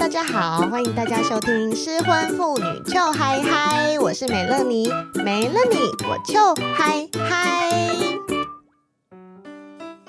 [0.00, 7.70] 大家好，欢迎大家收听《失婚妇女臭嗨嗨》，我是美乐妮，没了你我臭嗨嗨。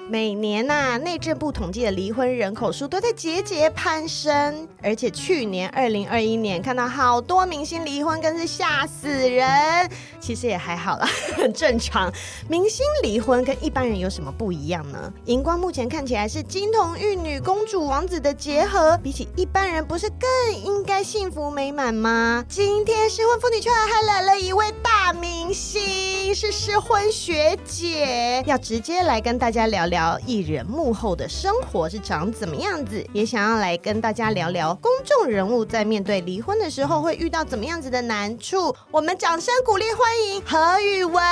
[0.08, 9.90] 每年呐、内政部统计的离婚人口数都在节节攀升，而且去年二零二一年看到好多明星离婚，更是吓死人。
[10.20, 12.14] 其实也还好啦， 很正常。
[12.48, 15.12] 明星离婚跟一般人有什么不一样呢？
[15.26, 22.46] 荧光目前看起来是金童玉女、公主王子的结合，比起一般人，不是更应该幸福美满吗？
[22.48, 29.95] 今天失婚妇女圈还来了一位大明星，是失婚学姐，要直接来跟大家聊聊。
[29.96, 38.76] 聊艺人幕后的生活是长怎么样子，也想要来跟大家聊聊公众人物在面对离婚的时候会遇到怎么样子的难处。
[38.92, 41.24] 我们掌声鼓励欢迎何宇文。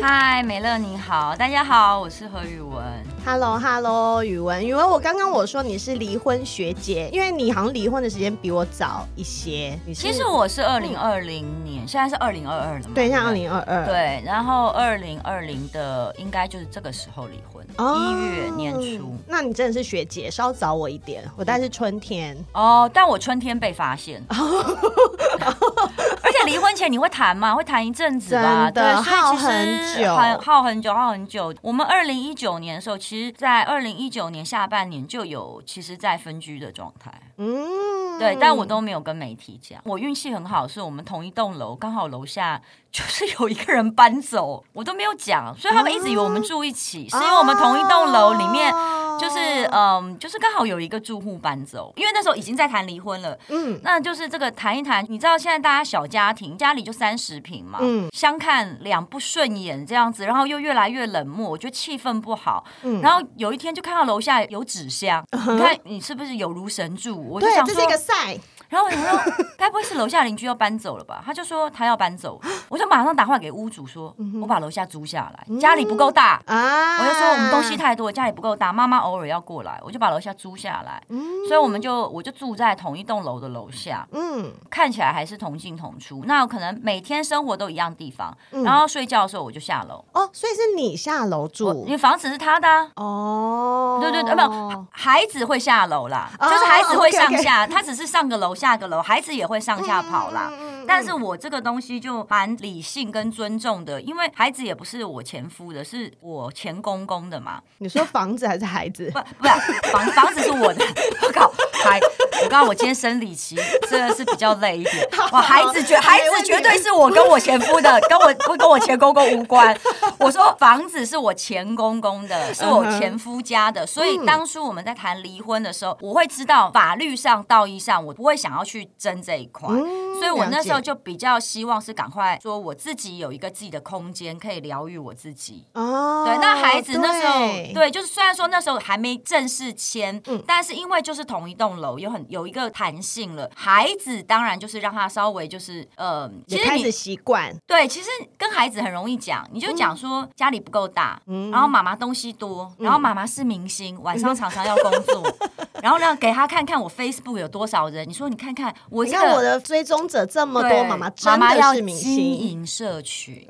[0.00, 2.82] 嗨，美乐你好，大家好，我是何宇文。
[3.24, 9.78] Hello，Hello，宇文，宇文，我刚刚我说你是离婚学姐，因为你好像离婚的时间比我早一些。
[9.94, 12.94] 其实我是二零二零年，嗯、现在是二零二二了嘛？
[12.94, 13.86] 对，像二零二二。
[13.86, 17.64] 对，然后二零二零的应该就是这个时候离婚。
[17.78, 27.54] 一、oh, 月年初，那你真的是学姐，稍早我一点，我大概是春天哦，oh, 但我春天被发现， 而且离婚前你会谈吗？
[27.54, 31.54] 会谈一阵子吧，对，耗很久，耗很久，耗很久。
[31.62, 39.80] 我们二零一九年的时候，其实，在二零一九年下半年就有，其实，在分居的状态，嗯，对，但我都没有跟媒体讲。
[39.82, 42.62] 我运气很好，是我们同一栋楼，刚好楼下。
[42.92, 48.72] 就是有一个人搬走，我都没有讲，所以他们一直以为我们住一起，是因为我们同一栋楼里面，
[49.20, 67.20] 就是嗯，就是刚好有一个住户搬走，因为那时候已经在谈离婚了，嗯，那就是这个谈一谈，你知道现在大家小家庭，家里就三十平嘛，嗯，相看两不顺眼这样子，然后又越来越冷漠，我觉得气氛不好，嗯，然后有一天就看到楼下有纸箱，你看你是不是有如神助？
[67.30, 68.38] 我就想说，这是一个赛。
[68.68, 71.20] 然后我想说，该不会是楼下邻居要搬走了吧？
[71.26, 76.98] 他就说他要搬走，我就马上打电话给屋主说，我把楼下租下来，家里不够大啊。
[77.00, 77.29] 我就说
[77.60, 81.02] 东西太多，家里不够大，妈妈偶尔要过来，我就把楼下租下来。
[81.48, 86.22] 所以我们就我就住在同一栋楼的楼下，嗯，看起来还是同进同出。
[86.26, 90.04] 那可能每天生活都一样地方，然后睡觉的时候我就下楼。
[90.12, 92.68] 哦，所以是你下楼住，因为房子是他的。
[92.96, 98.54] 哦，对对对，没有，孩子会下楼啦，就是孩子会上下，他只是上个楼。
[98.60, 100.50] 下个楼，孩子也会上下跑啦。
[100.52, 107.49] 嗯、但是我这个东西就蛮理性跟尊重的，因为孩子也不是我前夫的，是我前公公的嘛。
[107.78, 109.10] 你说房子还是孩子？
[109.10, 109.48] 不不，
[109.88, 110.84] 房房子是我的。
[111.22, 111.50] 我靠，
[111.82, 111.98] 孩，
[112.42, 113.56] 我刚刚我今天生理期
[113.88, 115.08] 真的是比较累一点。
[115.32, 119.74] 哇，孩子绝孩子绝对是我跟我前夫的，跟我不跟我前公公无关。
[120.18, 128.50] 我说房子是我前公公的，是我前夫家的，所以当初我们在谈离婚的时候，我会知道法律上、道义上，我不会想。
[128.50, 135.64] 想要去争这一块，嗯、所以我那时候就比较希望是赶快说我自己有一个自己的空间，可以疗愈我自己。
[135.72, 143.50] 哦，对，那孩子那时候对，对，就是虽然说那时候还没正式签，嗯，但是因为就是同一栋楼，有很有一个弹性了。
[143.54, 147.54] 孩子当然就是让他稍微就是呃，其实你开始习惯。
[147.66, 155.22] 对，其实跟孩子很容易讲，你就讲说家里不够大，嗯，然后妈妈东西多，然后妈妈是明星，晚 上常常要工作，
[155.56, 158.40] 嗯、然后让给他看看我 Facebook 有多少人，你说你。
[158.40, 163.46] 看看我，你看我的追踪者这么多，妈妈真的是明星，经营社群，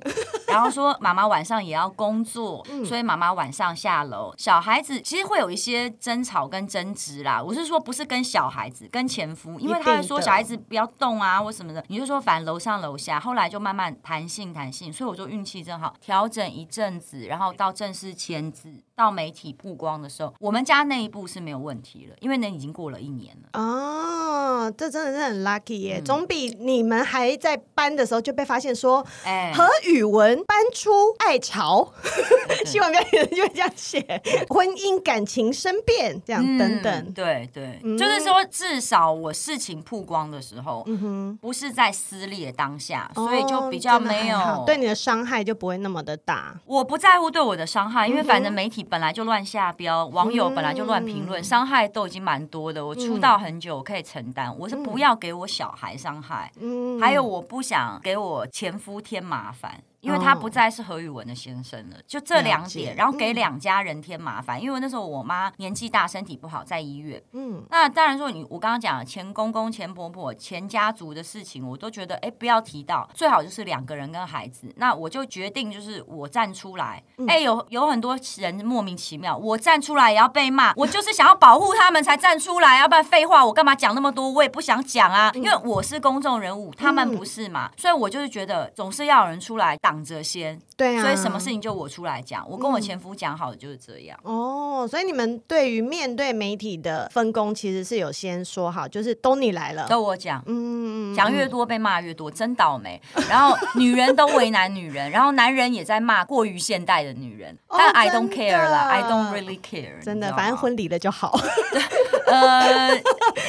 [0.48, 4.34] 然后说妈妈晚上也要工作，所以妈妈晚上下楼。
[4.36, 7.40] 小孩子其实会有一些争吵跟争执啦。
[7.40, 13.20] 我是说，不是跟小孩子，跟前夫，因为他说小孩子不要动啊或什么的，你就说反正楼上楼下。
[13.20, 23.60] 后来就慢慢弹性弹性，所以我就运气真好，调整一阵子，然后到正式签字，到媒体曝光的时候，我们家那一步是没有问题了，因为那已经过了一年了。
[23.60, 24.30] 哦。
[24.60, 31.90] 哦，这真的是很 lucky 耶，嗯、总比你们还在搬的时候就被发现说，哎，何宇文搬出爱巢，
[32.66, 34.00] 希望没有人就会这样写，
[34.48, 36.82] 婚姻感情生变这样、嗯、等。
[36.82, 46.54] 等，对对，嗯、就是说至少我事情曝光的时候，嗯哼，不是在撕裂当下，所以就比较没有、哦、对你的伤害就不会那么的大。
[46.66, 52.84] 我不在乎对我的伤害，因为反正媒体本来就乱下标，嗯、网友本来就乱评论，伤、嗯、害都已经蛮多的。
[52.84, 54.52] 我出道很久，我可以承担。
[54.58, 59.80] 我是不要给我小孩伤害，嗯、还有我不想给我前夫添麻烦。
[60.00, 64.60] 因为他不再是何宇文的先生了，就这两点，然后给两家人添麻烦。
[64.60, 67.22] 因为那时候我妈年纪大，身体不好，在医院。
[67.32, 74.72] 嗯，那当然说你，我刚刚讲前公公、前婆婆、前家族的事情，我都觉得哎，不要提到，最好就是两个人跟孩子。
[74.76, 77.02] 那我就决定，就是我站出来。
[77.28, 80.72] 哎，有有很多人莫名其妙，我站出来也要被骂。
[80.76, 84.30] 我就是想要保护他们才站出来，要不然废话，我干嘛讲那么多？
[84.30, 89.89] 我也不想讲啊，因为我是公众人物，他们不是嘛，所以我就是觉得总是要有人出来打。
[89.90, 94.16] 挡着先，对啊，所以什么事情就我出来讲，我跟我前夫讲好的就是这样。
[94.22, 103.02] 哦，所以你们对于面对媒体的分工，其实是有先说好，就是都你来了，都我讲，嗯，讲越多被骂越多，真倒霉。
[103.28, 111.36] 然后女人都为难女人，然后男人也在骂过于现代的女人，但 I don't care 了，I don't really care，真的，反正婚离了就好。
[112.30, 112.94] 呃，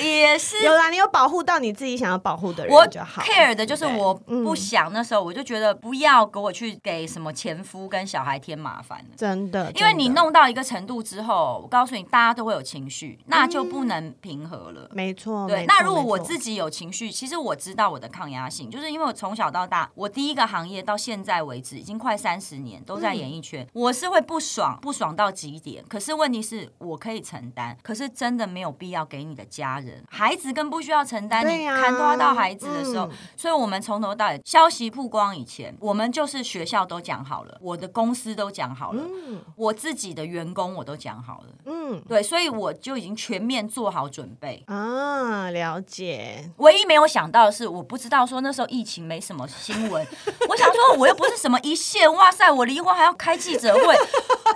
[0.04, 3.22] 也是有啦，你有保护到你自己想要保护的人就好。
[3.22, 9.72] 我 care 的就是我不想那时候我就觉得不要给我去给什么前夫跟小孩添麻烦了，真的。
[9.74, 14.90] 因为你弄到一个程度之后，我告诉你，大家都会有情绪，那就不能平和了。
[14.94, 15.66] 没错，对。
[15.68, 25.86] 那如果我自己有情绪，其实我知道我的抗压性，就是因为我从小到大，我第一个行业到现在为止已经快三十年都在演艺圈，我是会不爽，不爽到极点。
[25.88, 28.72] 可是问题是我可以承担，可是真的没有。
[28.82, 31.46] 必要给你的家人、孩子更不需要承担。
[31.46, 39.04] 你看拖到孩子的时候，所以我们从头到尾消息曝光以前，我们就是学校都讲好了，我的公司都讲好了，
[39.58, 41.48] 我自己的员工我都讲好了。
[41.66, 45.50] 嗯，对，所以我就已经全面做好准备啊。
[45.50, 46.50] 了解。
[46.58, 50.08] 唯一没有想到的是，我不知道说那时候疫情没什么新闻。
[50.48, 53.94] 我想说，我又不是什么一线，哇塞，我离婚还要开记者会。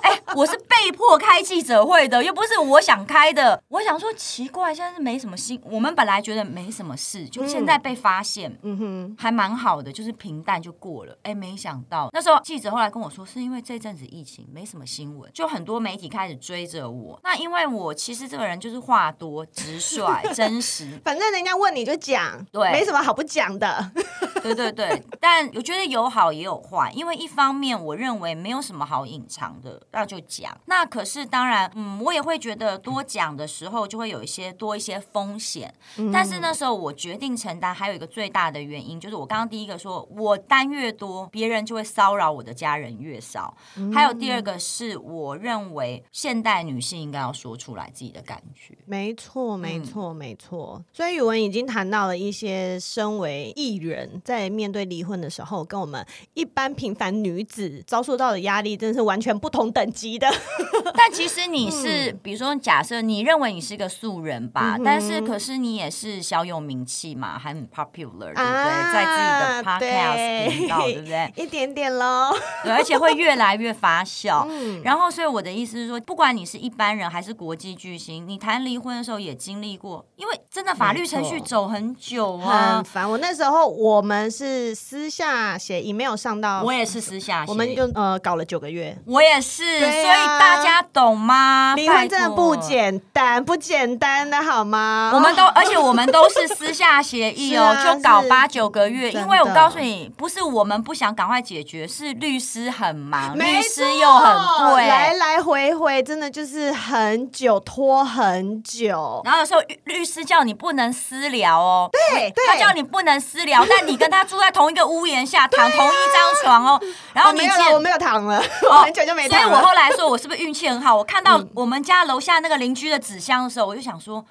[0.04, 3.62] 哎，我是被迫开记者会的，又不是我想开的。
[3.68, 4.06] 我想说。
[4.06, 5.60] 说奇怪，现在是没什么新。
[5.64, 11.18] 我们本来觉得没什么事，就现在被发现，嗯哼，还蛮好的，就是平淡就过了。
[11.24, 17.20] 哎，没想到那时候记者后来跟我说，是因为这阵子疫情没什么新闻，就很多媒体开始追着我。
[17.24, 23.92] 那因为我其实这个人就是话多、直率、 真实，反正人家问你就讲，对，没什么好不讲的。
[24.44, 30.56] 对对对，但我觉得有好也有坏，因为一方面我认为没有什么好隐藏的，那就讲。
[30.66, 35.74] 那可是当然，嗯，我也会觉得多讲的时候就会有一些多一些风险。
[35.98, 43.56] 嗯、但是那时候我决定承担，还有一个最大的原因就是我刚刚第一个说，我单越多，别人就会骚扰我的家人越少。
[43.78, 48.76] 嗯、还有第二个是我认为现代女性应该要说出来自己的感觉。
[48.86, 50.84] 没错，没错，嗯、没错。
[50.92, 54.46] 所以宇文已经谈到了一些身为艺人在。
[54.56, 60.32] 面对离婚的时候，跟我们一般平凡女子遭受到的压力，真的是完全不同等级的。
[60.96, 68.46] 但其实你是，嗯、比如说，假设你认为你是个素人吧，嗯、但是可是你也是小有名气嘛，还很 popular，对不对？
[68.46, 71.34] 啊、在自己的 podcast 频道，对不对？
[71.36, 72.34] 一点点喽。
[72.64, 74.46] 对，而且会越来越发酵。
[74.52, 83.10] 嗯、然后，所以我的意思是说，不管你是一般人还是国际巨星，你谈离婚的时候也经历过，因为真的法律程序走很久啊，很烦。
[83.10, 84.26] 我那时候我们。
[84.36, 91.74] 是私下写 email 上到，我也是私下写，我们就呃搞了九个月，我也是，啊、所以大家懂吗？
[91.76, 95.12] 离婚真的不简单，不简单的好吗？
[95.14, 109.22] 我们都，而且我们都是私下协议哦， 啊、就搞八九个月，因为我告诉你，不是我们不想赶快解决，是律师很忙，律师又很贵，来来回回真的就是很久，拖很久。
[109.24, 114.26] 然后有时候律师叫你不能私聊哦，对，对他叫你不能私聊， 但你跟他。
[114.26, 116.82] 住在同一个屋檐下，躺同一张床哦。
[117.14, 119.48] 然后你没有，我没有躺了，我很久就没躺了。
[119.48, 120.96] 所以我后来说，我是不是运气很好？
[120.96, 124.26] 我看到我们家楼下那个邻居的纸箱的时候，我就想说。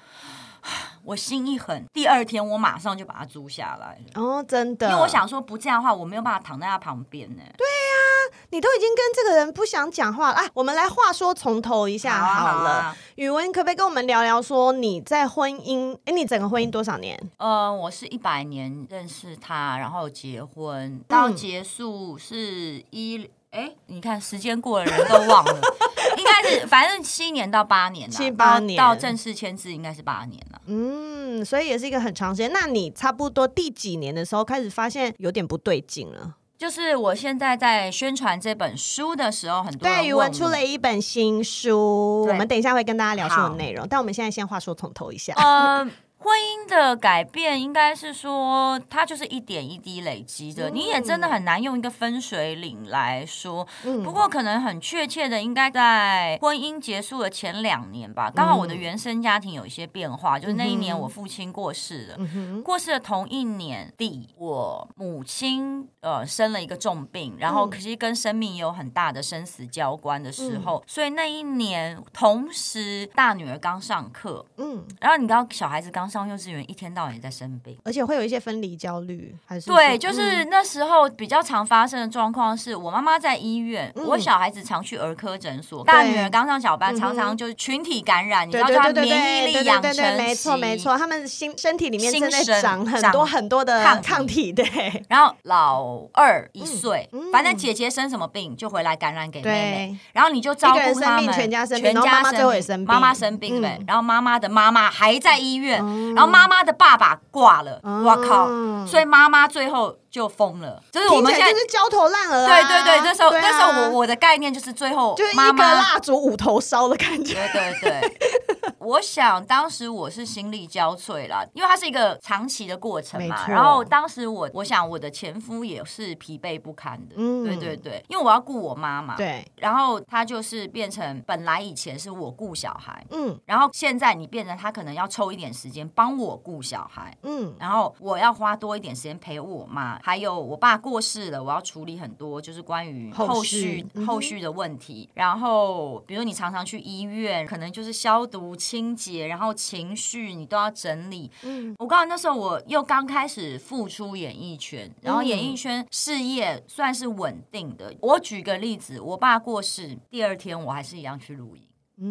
[1.05, 7.43] 我心一狠，第二天我马上就把它租下来哦，真的，因为我想说不这样的话，我没有办法躺在他旁边呢。
[7.55, 7.93] 对呀、
[8.31, 10.49] 啊，你都已经跟这个人不想讲话了啊！
[10.55, 12.95] 我们来话说从头一下好了。
[13.15, 15.95] 宇文，可不可以跟我们聊聊说你在婚姻？
[16.05, 17.17] 哎，你整个婚姻多少年？
[17.37, 23.29] 呃，我是一百年认识他，然后结婚到结束是一。
[23.55, 25.61] 哎，你看时间过了，人都忘了，
[26.17, 30.61] 应该是反正七年到八年，七八年到，正式签字应该是八年了。
[30.65, 32.51] 嗯，所以也是一个很长时间。
[32.51, 36.35] 那你差不多第几年的时候开始发现有点不对劲了？
[36.57, 45.33] 就是我现在在宣传这本书的时候，很多人对，语文出了一本新书，我们等一下会跟大家聊书的内容，但我们现在先话说从头一下。
[45.37, 45.85] 呃
[46.25, 50.71] 婚姻的改变应该是说，它就是一点一滴累积的。
[50.71, 53.67] 你也真的很难用一个分水岭来说。
[54.03, 58.31] 不过可能很确切的，应该在婚姻结束的前两年吧。
[58.35, 62.17] 刚好我的原生家庭有一些变化，就是那一年我父亲过世了。
[62.63, 76.05] 过世的同一年底，我母亲呃生了一个重病，然后可是跟生命也有很大的生死交关的时候，所以那一年同时大女儿刚上课，嗯，然后你知道小孩子刚。
[76.05, 94.65] 上幼稚园一天到晚也在生病，而且会有一些分离焦虑，还是对，就是那时候比较常发生的状况是，我妈妈在医院，嗯、我小孩子常去儿科诊所，大女儿刚上小班，常常就是群体感染，嗯、你知道，他免疫力养成，没错没错，他们心身体里面正在长很多很多的抗抗体，对。
[95.09, 102.23] 然后老二一岁，嗯、反正姐姐生什么病就回来感染给妹妹，然后你就照顾他们，全家生病，全家
[102.61, 105.83] 生病，妈妈生病对，然后妈妈的妈妈还在医院。
[106.15, 108.47] 然后妈妈的爸爸挂了，我靠！
[108.85, 109.97] 所以妈妈最后。
[110.15, 112.47] 就疯了，就是我们现在就是焦头烂额。
[112.47, 117.33] 对对对，那时候那时候我我的概念就是最后就是一个蜡烛五头烧的感觉。
[117.33, 123.45] 对对对，我想当时我是心力交瘁啦，因为它是一个长期的过程嘛。
[123.45, 127.15] 然后当时我我想我的前夫也是疲惫不堪的。
[127.17, 129.15] 嗯，对对对，因为我要顾我妈嘛。
[129.17, 129.45] 对。
[129.57, 139.99] 然后他就是变成本来以前是我顾小孩，嗯，然后现在你变成他可能要抽一点时间帮我顾小孩，嗯，然后我要花多一点时间陪我妈。
[140.05, 145.09] 还有我爸过世了，我要处理很多就是关于后续后续的问题。
[145.15, 151.31] 然后，比如你常常去医院，可能就是消毒清洁，然后情绪你都要整理。
[151.41, 157.91] 嗯，我告诉你，那时候我又刚开始复出演艺圈，然后演艺圈事业算是稳定的。
[158.01, 161.63] 我举个例子，我爸过世第二天，我还是一样去录影。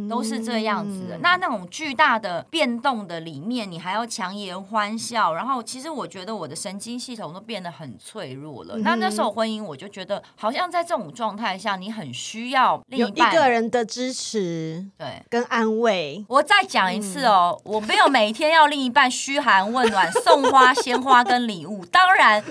[0.09, 8.79] 都是这样子的，那那种巨大的变动的里面，你还要强颜欢笑，然后其实我觉得我的神经系统都变得很脆弱了。
[8.79, 16.25] 那那时候婚姻，我就觉得好像在这种状态下，你很需要另一半个人的支持，对，跟安慰。
[16.29, 21.85] 我再讲一次哦，我没有每天要另一半嘘寒问暖、送花、 鲜花跟礼物。
[21.87, 22.43] 当然，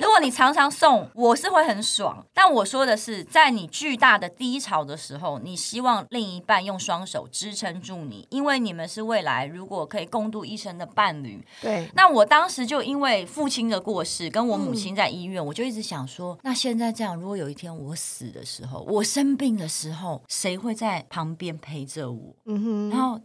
[0.00, 2.24] 如果你常常送，我是会很爽。
[2.32, 6.77] 但我说的是，在你巨大的低潮的时候，你希望另一半用。
[6.78, 11.44] 双手支撑住你，因为你们是未来如果可以共度一生的伴侣。
[11.60, 22.34] 对，那我当时就因为父亲的过世，跟我母亲在医院，嗯、我就一直想说，那现在这样，如果有一天我死的时候，我生病的时候，谁会在旁边陪着我？
[22.44, 23.20] 嗯哼，然后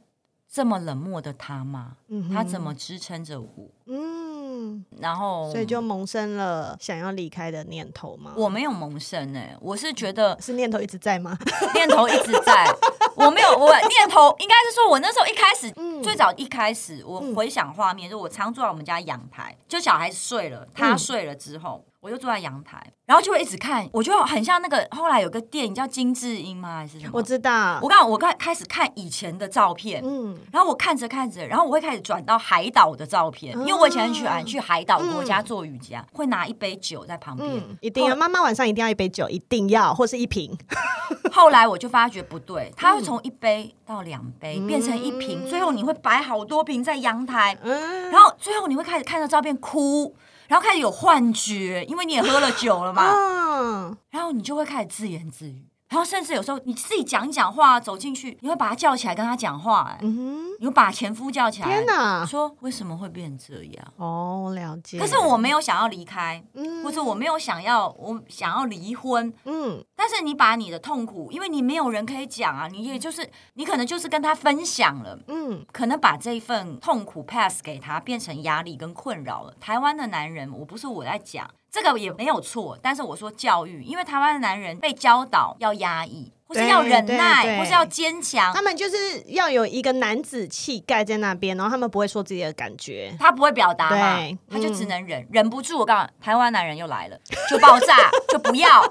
[0.53, 1.93] 这么冷漠的他吗？
[2.09, 3.49] 嗯，他怎么支撑着我？
[3.87, 4.33] 嗯。
[4.55, 8.33] 嗯，然后所以就萌生了想要离开的念头吗？
[8.37, 11.35] 我没有萌生哎，我是觉得是念头一直在吗？
[11.73, 12.71] 念头一直在，
[13.15, 21.83] 我没有，我念头应该是说，我那时候一开始，嗯、最早一开始，我回想画面，就我常坐在我们家阳台，就小孩子睡了，他睡了之后。
[22.03, 26.79] 嗯我就坐在阳台，然后就会一直看，我就很像那个后来有个电影叫金智英吗？
[26.79, 27.11] 还是什么？
[27.13, 27.79] 我知道。
[27.81, 40.53] 我刚我刚开始看以前的照片，嗯，然后我看着看着，然后我会开始转到海岛的照片，因为我以前很喜欢去海岛国家做瑜伽，会拿一杯酒在旁边，一定要妈妈晚上一定要一杯酒，一定要或是一瓶。
[41.31, 50.13] 后来我就发觉不对，它会从一杯到两杯变成一瓶，最后你会摆好多瓶在阳台，嗯然后最后你会开始看到照片哭。
[50.47, 53.13] 然后开始有幻觉，因为你也喝了酒了嘛。
[53.13, 53.97] 嗯。
[54.09, 63.93] 然后你就会开始自言自语，然后甚至有时候你自己讲一讲话，走进去，你会把他叫起来跟他讲话，哎，嗯哼，你会把前夫叫起来，天哪，说为什么会变这样？
[63.97, 64.97] 哦，了解。
[64.97, 69.85] 可是我没有想要离开，嗯，或者我没有想要，我想要离婚，嗯。
[69.95, 79.53] 但是你把你的痛苦，因为你没有人可以讲啊，你也就是你可能就是跟他分享了，嗯，可能把这一份痛苦 pass 给他，变成压力跟困扰了。
[79.61, 88.95] 台湾的男人，我不是我在讲这个也没有错，但是我说教育，因为台湾的男人被教导要压抑，或是要忍耐，或是要坚强，他们就是
[89.29, 94.19] 要有一个男子气概在那边，然后他们不会说自己的感觉，他不会表达嘛，
[94.51, 95.79] 他就只能忍，嗯、忍不住。
[95.79, 97.17] 我告诉你，台湾男人又来了，
[97.49, 97.97] 就爆炸，
[98.29, 98.83] 就不要。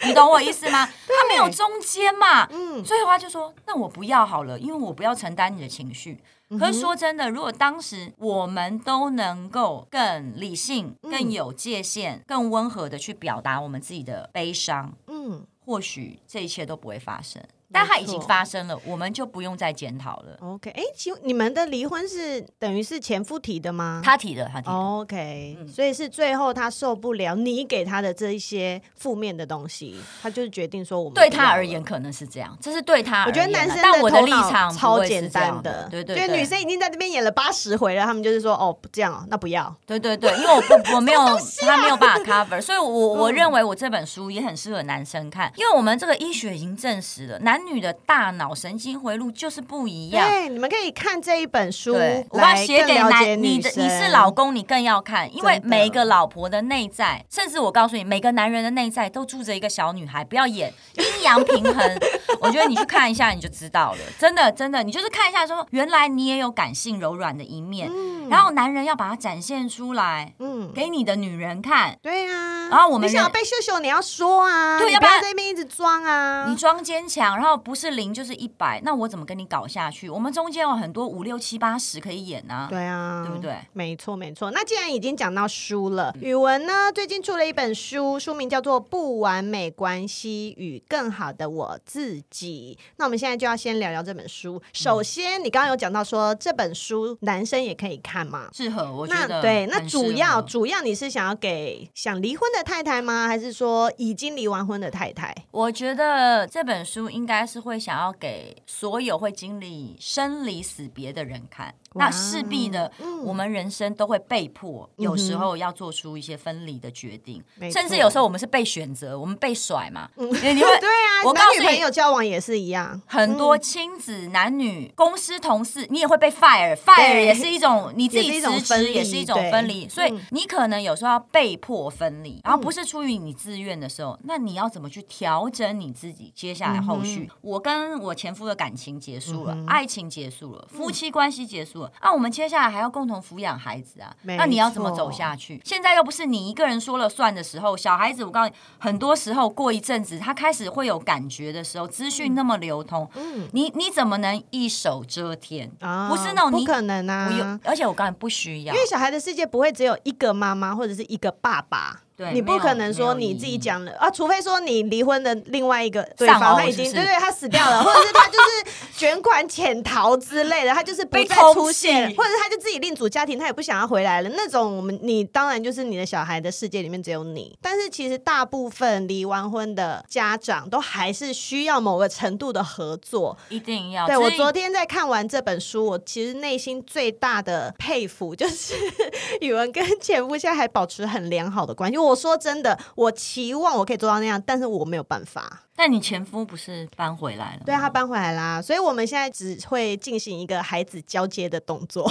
[0.00, 0.84] 你懂我意思吗？
[0.84, 6.20] 他没有中间嘛，嗯，所以的话就说，那我不要好了，因为我不要承担你的情绪。
[6.58, 15.46] 可是说真的，如果当时我们都能够更理性、更有界限、嗯、更温和的去表达我们自己的悲伤，嗯。
[15.64, 17.42] 或许这一切都不会发生。
[17.72, 20.36] 但它已经发生了，我们就不用再检讨了。
[20.40, 24.00] OK，哎，其实你们的离婚是等于是前夫提的吗？
[24.04, 24.72] 他提的，他提的。
[24.72, 33.28] OK，嗯，所以是最后他受不了你给他的这一些负面的东西，他就是决定说我们对他而言可能是这样，这是对他而言。
[33.28, 39.74] 我觉得男生但我的立场超简单的，对对，对，对，女生已经在这边演了八十回了，他们就是说哦，不这样哦，那不要。
[39.84, 41.20] 对对对，因为我不我 没有
[41.60, 48.54] 他没有办法 cover，所以我我认为我这本书也很适合男生看，因为我们这个医学已经证实了，男女的大脑。
[48.54, 50.26] 神经回路就是不一样。
[50.28, 51.94] 对，你们可以看这一本书，
[52.30, 60.24] 我要写给男你的，你是老公，你更要看，因为每一个老婆的内在，甚至我告诉你，每个男人的内在都住着一个小女孩。
[60.24, 61.98] 不要演阴阳平衡，
[62.40, 63.98] 我觉得你去看一下你就知道了。
[64.18, 67.88] 真的，真的，你就是看一下说，原来你也有感性柔软的一面。
[67.92, 71.96] 嗯，然后男人要把它展现出来，嗯，给你的女人看。
[72.02, 76.46] 对啊，然后我们你想要被秀秀，你要说啊，对，要不要在那边一直装啊？
[76.48, 78.36] 你装坚强，然后不是零就是。
[78.36, 80.10] 一百，那我怎么跟你搞下去？
[80.10, 83.56] 我们中间有很多五六七八十可以演啊，对啊，对不对？
[83.72, 84.50] 没错，没错。
[84.50, 92.78] 那既然已经讲到书了，语文呢最近出了一本书，书名叫做《不完美关系与更好的我自己》。
[92.98, 94.60] 那我们现在就要先聊聊这本书。
[94.74, 98.48] 首先，你刚刚有讲到说这本书男生也可以看吗？
[98.52, 99.40] 适合，我觉得。
[99.40, 103.26] 对，那主要主要你是想要给想离婚的太太吗？
[103.26, 105.34] 还是说已经离完婚的太太？
[105.50, 108.16] 我觉得这本书应该应该是会想要。
[108.18, 111.74] 给所有会经历生离死别的人看。
[111.96, 112.90] 那势必的，
[113.24, 120.08] 我们人生都会被迫，有时候要做出一些分离的决定，甚至有时候我们是被选择，我们被甩嘛。
[120.16, 129.88] 你会对啊，我告诉朋友交往也是一样，很多亲子、男女、公司同事，你也会被 fire，fire 也是一种你自己辞职，也是一种分离。
[129.88, 136.32] 所以你可能有时候要被迫分离，然后不是出于你自愿的时候，那你要怎么去调整你自己？
[136.34, 141.85] 接下来后续，我跟我前夫的感情结束了，爱情结束了，夫妻关系结束了。
[142.00, 145.60] 那、啊、我们接下来还要共同抚养孩子啊，那你要怎么走下去？
[145.64, 155.70] 现在又不是你一个人说了算的时候，小孩子，我告诉你，很多时候过一阵子，他开始会有感觉的时候，资讯那么流通，嗯，你你怎么能一手遮天？
[155.80, 162.02] 啊，不是那种你不可能啊，而且我告诉你不需要，因为小孩的世界不会只有一个妈妈或者是一个爸爸。
[162.16, 174.30] 对你不可能说你自己讲了啊，除非说你离婚的另外一个对方他已经对对，他死掉了， 或者是他就是卷款潜逃之类的，他就是不再出现，或者是他就自己另组家庭，他也不想要回来了。
[174.34, 184.06] 那种我们你当然就是你的小孩的世界里面只有你，但是其实大部分离完婚的家长都还是需要某个程度的合作，一定要。
[184.06, 188.74] 对，我昨天在看完这本书，我其实内心最大的佩服就是
[189.42, 191.98] 语文跟前夫现在还保持很良好的关系。
[192.06, 195.62] 我说真的，我期望我可以做到那样，但是我没有办法。
[195.74, 197.62] 但你前夫不是搬回来了？
[197.66, 202.10] 对啊，他搬回来啦，所以我们现在只会进行一个孩子交接的动作。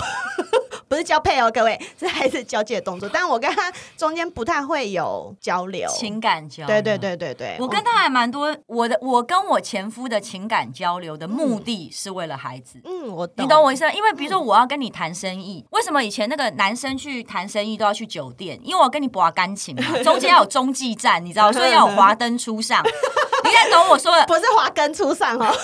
[0.87, 3.09] 不是交配哦，各位，这还是交接的动作。
[3.11, 6.67] 但我跟他中间不太会有交流，情感交流。
[6.67, 8.55] 对对对对对，我跟他还蛮多。
[8.67, 12.79] 我的我跟我前夫的情感交流的目的是为了孩子。
[12.85, 13.45] 嗯，我懂。
[13.45, 13.93] 你懂我意思吗？
[13.93, 18.59] 因为比如说我要跟你谈生意，为什么以前那个男生去谈生意都要去酒店？
[18.63, 22.83] 因为我跟你博感情嘛， 中间要有中继站，你知道，所以要有华灯初上。
[23.43, 24.25] 你在懂我说的？
[24.25, 25.45] 不是华灯初上哦。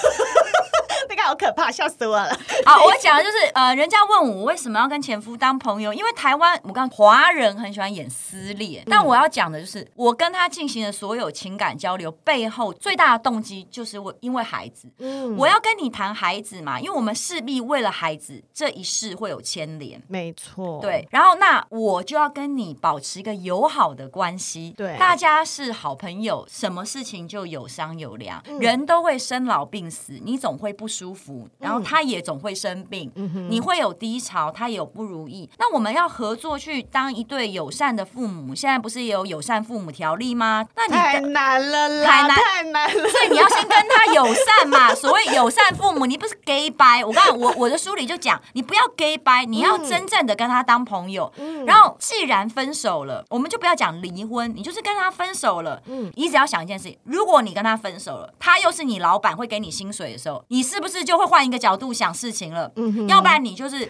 [1.12, 2.30] 这个好可怕，笑死我了。
[2.66, 35.50] 好，我讲的就是，呃，人家问我为什么要跟前夫当朋友，因为台湾我刚华人很喜欢演撕裂，但我要讲的就是，我跟他进行的所有情感交流背后最大的动机就是我因为孩子，嗯，我要跟你谈孩子嘛，因为我们势必为了孩子这一世会有牵连，没错，对，然后那我就要跟你保持一个友好的关系，对，大家是好朋友，什么事情就有商有量，嗯，人都会生老病死，你总会不舒服，然后他也总会生病，嗯、你会有低潮，他也有不如意。
[35.58, 38.54] 那我们要合作去当一对友善的父母。
[38.54, 40.68] 现在不是也有友善父母条例吗？
[40.76, 43.10] 那你太难了啦，太难，太难了。
[43.10, 44.94] 所以你要先跟他友善嘛。
[44.96, 47.04] 所谓友善父母，你不是 gay 掰。
[47.04, 51.32] 我刚才我我的书里就讲，你不要 gay 掰，你要真正的跟他当朋友。
[51.38, 55.82] 嗯、然后既然分手了，我们就不要讲离婚，你就是跟他分手了。
[55.86, 60.91] 嗯，你只要想一件事情，如果你跟他分手了，他又是你老板，会给你薪水的时候，你是不是？
[60.92, 62.72] 是就会换一个角度想事情了。
[62.76, 63.86] 嗯哼，要不然你就是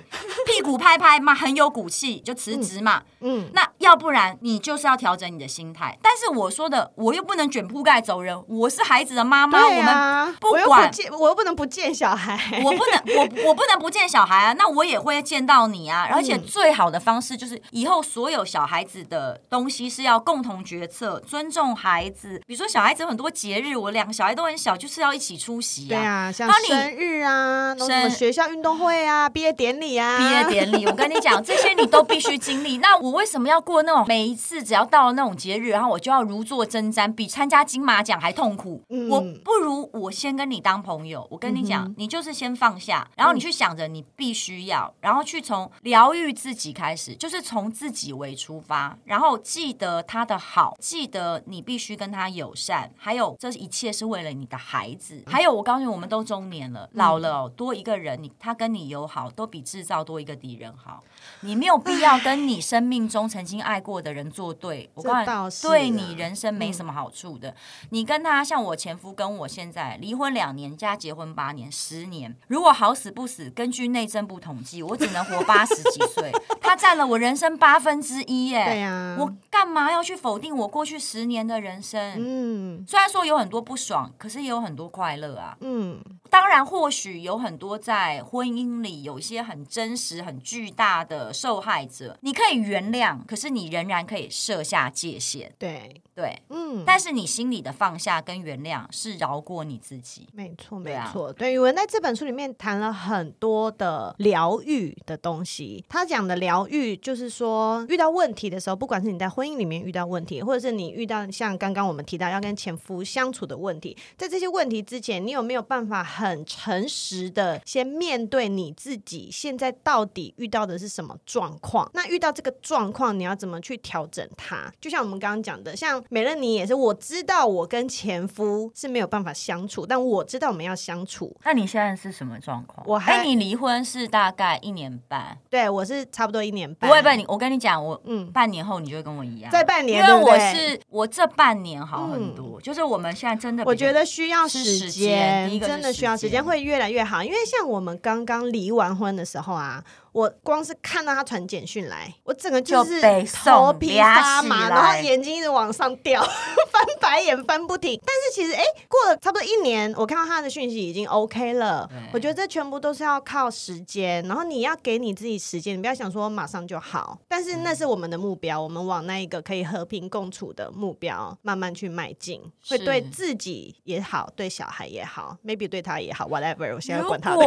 [0.46, 3.02] 屁股拍拍嘛，很有骨气就辞职嘛。
[3.22, 5.98] 嗯，那要不然你就是要调整你的心态。
[6.02, 9.82] 但是我说的，我又不能卷铺盖走人，我是孩子的妈妈，啊、我
[10.26, 14.54] 们不管，我又不，能不见小孩，我不能，我我不能不见小孩啊。
[14.54, 16.08] 那我也会见到你啊。
[16.12, 22.42] 而且最好的方式就是以后所有小孩子的东西是要共同决策，尊重孩子。
[22.46, 25.90] 比如说小孩子有很多节日，我两个小孩都很小，就是要一起出席啊。
[25.90, 26.50] 对啊，像
[26.82, 32.80] 生日啊，什么学校运动会啊， 毕业典礼啊，毕业典礼，我跟你讲，这些你都必须经历。
[32.80, 38.82] 那我为什么要过那种每一次只要到了那种节日，然后我就要如坐针毡，比参加金马奖还痛苦？
[38.90, 41.28] 嗯、我不如我先跟你当朋友。
[41.30, 55.24] 我跟你讲，嗯、你就是先放下，然后你去想着你必须要，然后去从疗愈自己开始，就是从自己为出发，然后记得他的好，记得你必须跟他友善，还有这一切是为了你的孩子。
[55.28, 61.04] 还有，我告诉你，我们都中年了，老了多一个人，你他跟你友好，都比制造多一个敌人好。
[61.42, 67.56] 你没有必要跟你生命中曾经爱过的人作对，我告诉你，对你人生没什么好处的。
[67.90, 78.66] 你跟他像我前夫跟我现在离婚两年加结婚八年，十年，如果好死不死，根据内政部统计，我只能活八十几岁，他占了我人生八分之一耶。
[78.66, 82.16] 对呀，我干嘛要去否定我过去十年的人生？
[82.18, 85.56] 嗯，虽然说有很多不爽，可是也有很多快乐啊。
[85.62, 86.00] 嗯。
[86.32, 95.54] 当然，或许有很多在婚姻里有一些很真实、很巨大的受害者，你可以原谅，可是你仍然可以设下界限。
[95.60, 96.84] 对对，嗯。
[96.86, 100.28] 但是你心里的放下跟原谅是饶过你自己。
[100.34, 101.32] 没错，没错。
[101.34, 105.84] 对，宇文在这本书里面谈了很多的疗愈的东西。
[105.90, 116.02] 他讲的疗愈，就是说遇到问题的时候，不管是你在婚姻里面遇到问题，或者是你遇到像刚刚我们提到要跟前夫相处的问题，在这些问题之前，你有没有办法？
[116.12, 121.90] 很诚实的，先面对你自己现在到底遇到的是什么状况？
[121.94, 124.72] 那遇到这个状况，你要怎么去调整它？
[124.82, 131.36] 就像我们刚刚讲的，像美乐妮也是，我知道我跟前夫是没有办法相处，但我知道我们要相处。
[131.44, 132.86] 那你现在是什么状况？
[132.88, 136.90] 我还你离婚是大概一年半，对我是差不多一年半。
[136.90, 146.16] 不会不会，你我跟你讲，我嗯，半年后你就会跟我一样，在半年，因为我是我这半年好很多，嗯、就是我们现在真的，我觉得需要时间，真的需要。
[146.16, 149.84] 时间会越来越好，因为像我们刚刚离完婚的时候啊。
[150.12, 153.02] 我光是看到他传简讯来，我整个就是
[153.46, 156.22] 头皮发麻，然后眼睛一直往上掉，
[156.70, 158.00] 翻白眼翻不停。
[158.06, 161.90] 但是其实，哎，过了差不多一年，我看到他的讯息已经 OK 了。
[162.12, 167.18] 我觉得这全部都是要靠时间，然后你要给你自己时间，你不要想说马上就好。
[167.28, 176.74] 但是那是我们的目标，我们往那一个可以和平共处的目标慢慢去迈进，会对自己也好，对小孩也好，maybe 对他也好，whatever。
[176.76, 177.46] 我现在管他的。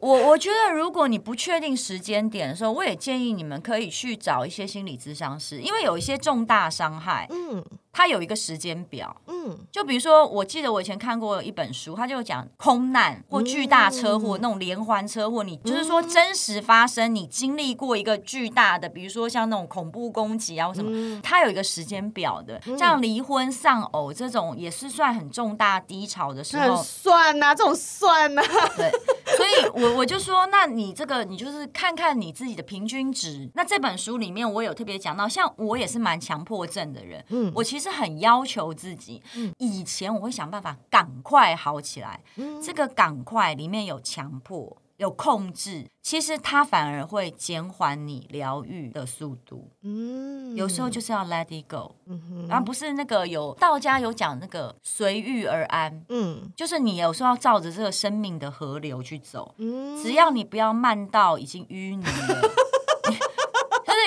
[0.00, 7.64] 我我觉得，如果你不确定时间点的时候，我也建议你们可以去找一些心理咨商师，因为有一些重大伤害，嗯。
[7.96, 22.60] 它有一个时间表，嗯，就比如说，我记得我以前看过一本书，它就讲空难或巨大车祸、嗯、那种连环车祸，你就是说真实发生，你经历过一个巨大的，比如说像那种恐怖攻击啊或什么，嗯、它有一个时间表的。
[22.76, 28.92] 像离婚丧偶这种也是算很重大低潮的时候，算呐、啊，这种算呐、啊， 对。
[29.36, 33.50] 所以我我就说，那你这个你就是看看你自己的平均值。
[33.54, 37.85] 那这本书里面我有特别讲到，像我也是蛮强迫症的人，嗯，我其实。
[37.86, 39.22] 是很要求自己。
[39.34, 42.20] 嗯以前我会想办法赶快好起来，
[42.62, 49.70] 这个赶快里面有强迫、有控制，其实它反而会减缓你疗愈的速度。
[49.82, 51.94] 嗯，有时候就是要 let it go，
[52.48, 56.04] 然后不是那个有道家有讲那个随遇而安。
[56.08, 59.54] 嗯，就是你有时候要照着这个生命的河流去走。
[59.58, 62.40] 嗯，只要你不要慢到已经淤泥了。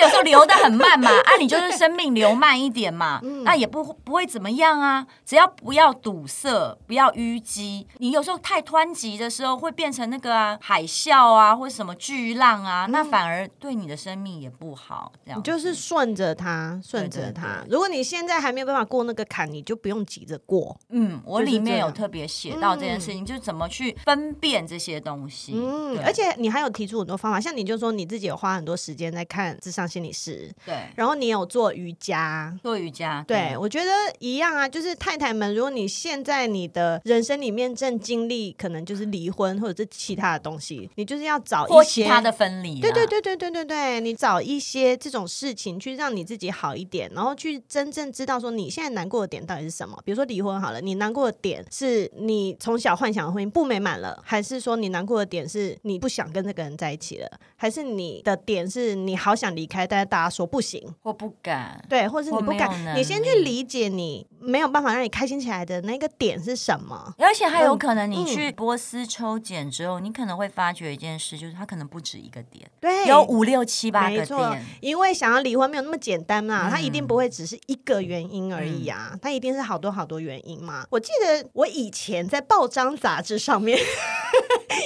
[0.00, 5.06] 有时候流的很慢嘛， 啊，你就是生命流慢一点嘛，嗯、那也不不会怎么样啊。
[5.24, 7.86] 只要不要堵塞，不要淤积。
[7.98, 15.12] 你有时候太湍急的时候，会变成那个啊海啸啊，或者什么巨浪啊，嗯、那反而对你的生命也不好。
[15.24, 17.64] 这样你就是顺着它，顺着它。
[17.68, 20.78] 如果你现在还没有办法过那个坎，你就不用急着过。
[20.90, 25.52] 嗯，我里面有特别写到这件事情，嗯、就是怎么去分辨这些东西。
[25.54, 42.80] 嗯，而且你还有提出很多方法，像你就说你自己有花很多时间在看智商心理师，对，然后你有做瑜伽，做瑜伽，对，我觉得一样啊，就是太太们，如果你现在你的人生里面正经历，可能就是离婚或者是其他的东西，你就是要找一些他的分离。
[42.80, 49.98] 对对对对对对对，你找一些这种事情去让你自己好一点，然后去真正知道说你现在难过的点到底是什么。
[50.04, 80.84] 比如说离婚好了，你难过的点是你从小幻想的婚姻不美满了，还是说你难过的点是你不想跟这个人在一起了，还是你的点是你好想离开，但是大家说不行或不敢，对，或者是你不敢，你先去理解你没有办法让你开心起来的那个点是什么，而且还有可能你去波斯抽检之后，嗯、你可能会发觉一件事，就是它可能不止一个点，对，有五六七八个点，因为想要离婚没有那么简单嘛，它、嗯、一定不会只是一个原因而已啊，它、嗯、一定是好多好多原因嘛。
[80.90, 83.78] 我记得我以前在报章杂志上面。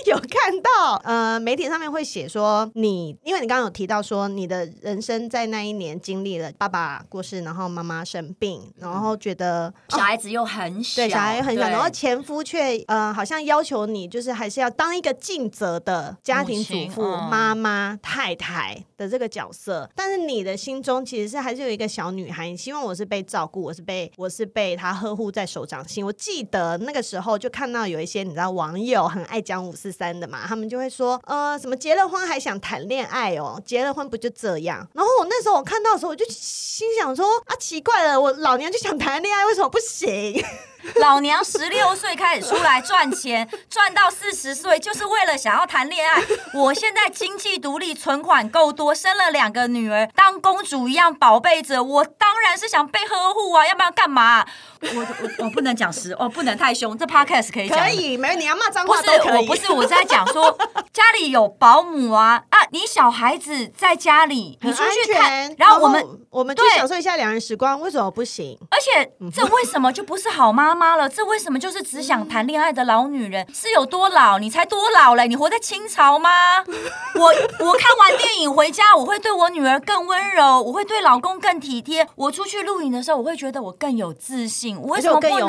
[0.07, 26.05] 有看到，呃，媒体上面会写说你，因为你刚刚有提到说你的人生在那一年经历了爸爸过世，然后妈妈生病，然后觉得、嗯哦、小孩子又很小，对，小孩又很小，然后前夫却呃好像要求你就是还是要当一个尽责的家庭主妇、妈妈、太太的这个角色，但是你的心中其实是还是有一个小女孩，你希望我是被照顾，我是被我是被他呵护在手掌心。
[26.05, 33.59] 我记得那个时候就看到有一些你知道网友很爱讲五四三的嘛，他们就会说，呃，什么结了婚还想谈恋爱哦？
[33.65, 34.74] 结了婚不就这样？
[34.95, 40.45] 然后我那时候我看到的时候，我就心想说，啊，奇怪了，我老娘就想谈恋爱，为什么不行？
[40.97, 46.23] 老娘十六岁开始出来赚钱，赚到四十岁，就是为了想要谈恋爱。
[46.53, 51.83] 我现在经济独立，存款够多，生了两个女儿，当公主一样宝贝着。
[51.83, 54.45] 我当然是想被呵护啊，要不然干嘛？
[54.83, 56.97] 我我我不能讲实，哦，不能太凶。
[56.99, 59.47] 这 podcast 可以讲，可以，没有你要骂脏话都可以。
[59.47, 60.55] 不是，我不是我在讲说
[60.93, 68.59] 家里有保姆啊啊，你小孩子在家里，你出去看，然后我们我们去享受一下两人时光，为什么不行？
[68.71, 70.75] 而且这为什么就不是好妈？
[70.75, 73.47] 妈了，这为什么就是只想谈恋爱的老女人？
[73.55, 74.39] 是有多老？
[74.41, 75.29] 你才多老嘞？
[75.29, 76.31] 你活在清朝吗？
[77.15, 77.27] 我
[77.65, 82.05] 我看完电影回家，我会对我女儿更温柔，我会对老公更体贴。
[82.17, 84.77] 我出去露营的时候，我会觉得我更有自信。
[84.77, 85.49] 我为什么不能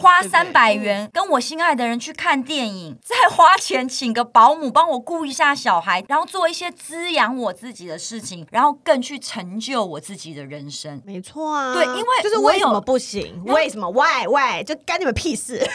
[0.00, 11.02] 花三百元跟我心爱的人去看电影，再花钱请个保姆帮我顾一下小孩，然后做一些滋养我自己的事情，然后更去成就我自己的人生？
[11.04, 13.42] 没错啊，对，因为就是为什么不行？
[13.46, 15.68] 为什么？Why？Why？，就干你们屁事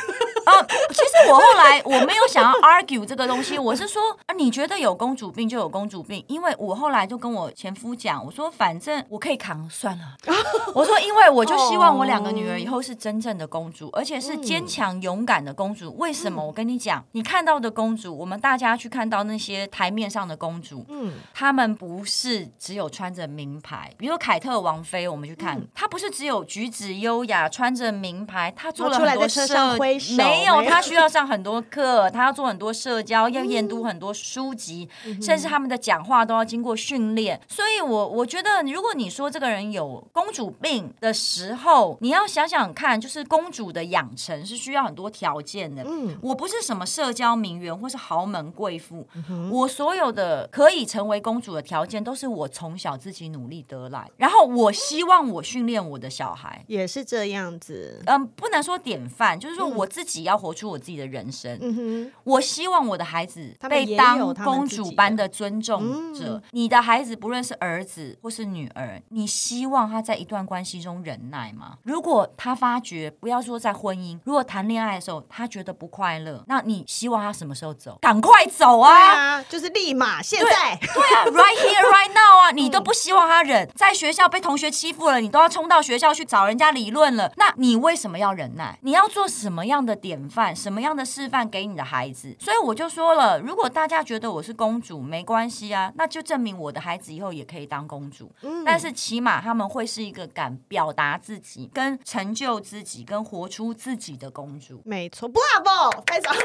[0.46, 0.52] 啊！
[0.90, 10.04] 其实我后来我没有想要 argue 这个东西，我是说啊，你觉得有公主病就有公主病，因为我后来就跟我前夫讲，我说反正我可以扛，算了。
[10.74, 15.96] 我说因为我就希望我两个女儿以后是真正的公主，而且是坚强勇敢的公主。
[15.98, 16.44] 为什么？
[16.44, 28.54] 我跟你讲，你看到的公主，我们大家去看到那些台面上的公主，嗯，她们不是只有穿着名牌，比如说凯特王妃，我们去看，她不是只有举止优雅，穿着名牌。
[28.56, 37.40] 她做了很多社，没有，他需要上很多课，他要做很多社交，要研读很多书籍，嗯、甚至他们的讲话都要经过训练。
[37.48, 45.84] 所以我，我我觉得，如果你说这个人有公主病的时候，你要想想看，就是公主的养成是需要很多条件的。
[45.86, 54.10] 嗯，我不是什么社交名媛或是豪门贵妇，嗯、我所有的可以成为公主的条件，都是我从小自己努力得来。
[54.18, 58.02] 然后，我希望我训练我的小孩也是这样子。
[58.06, 58.28] 嗯。
[58.36, 61.58] 不能说典范，就是说我自己要活出我自己的人生。
[61.62, 66.36] 嗯、我希望我的孩子被当公主般的尊重者。
[66.36, 71.78] 嗯、你的孩子不论是儿子或是女儿，你希望他在一段关系中忍耐吗？
[71.84, 77.98] 如果他发觉，不要说在婚姻，如果谈恋爱的时候他觉得不快乐，那你希望他什么时候走？
[78.02, 78.92] 赶快走啊！
[78.94, 80.78] 啊就是立马现在。
[80.82, 82.52] 对，对啊， right here, right now 啊！
[82.52, 87.32] 你都不希望他忍，在学校被同学欺负了，你都要冲到学校去找人家理论了。
[87.38, 88.34] 那你为什么要？
[88.34, 92.36] 忍耐，你要做什么样的典范，什么样的示范给你的孩子？
[92.40, 98.32] 所以我就说了，如果大家觉得我是公主，没关系啊，那就证明我的孩子以后也可以当公主。
[98.44, 104.84] 嗯，但是起码他们会是一个敢表达自己、跟成就自己、跟活出自己的公主。
[104.86, 106.36] 没错，Bravo，非常。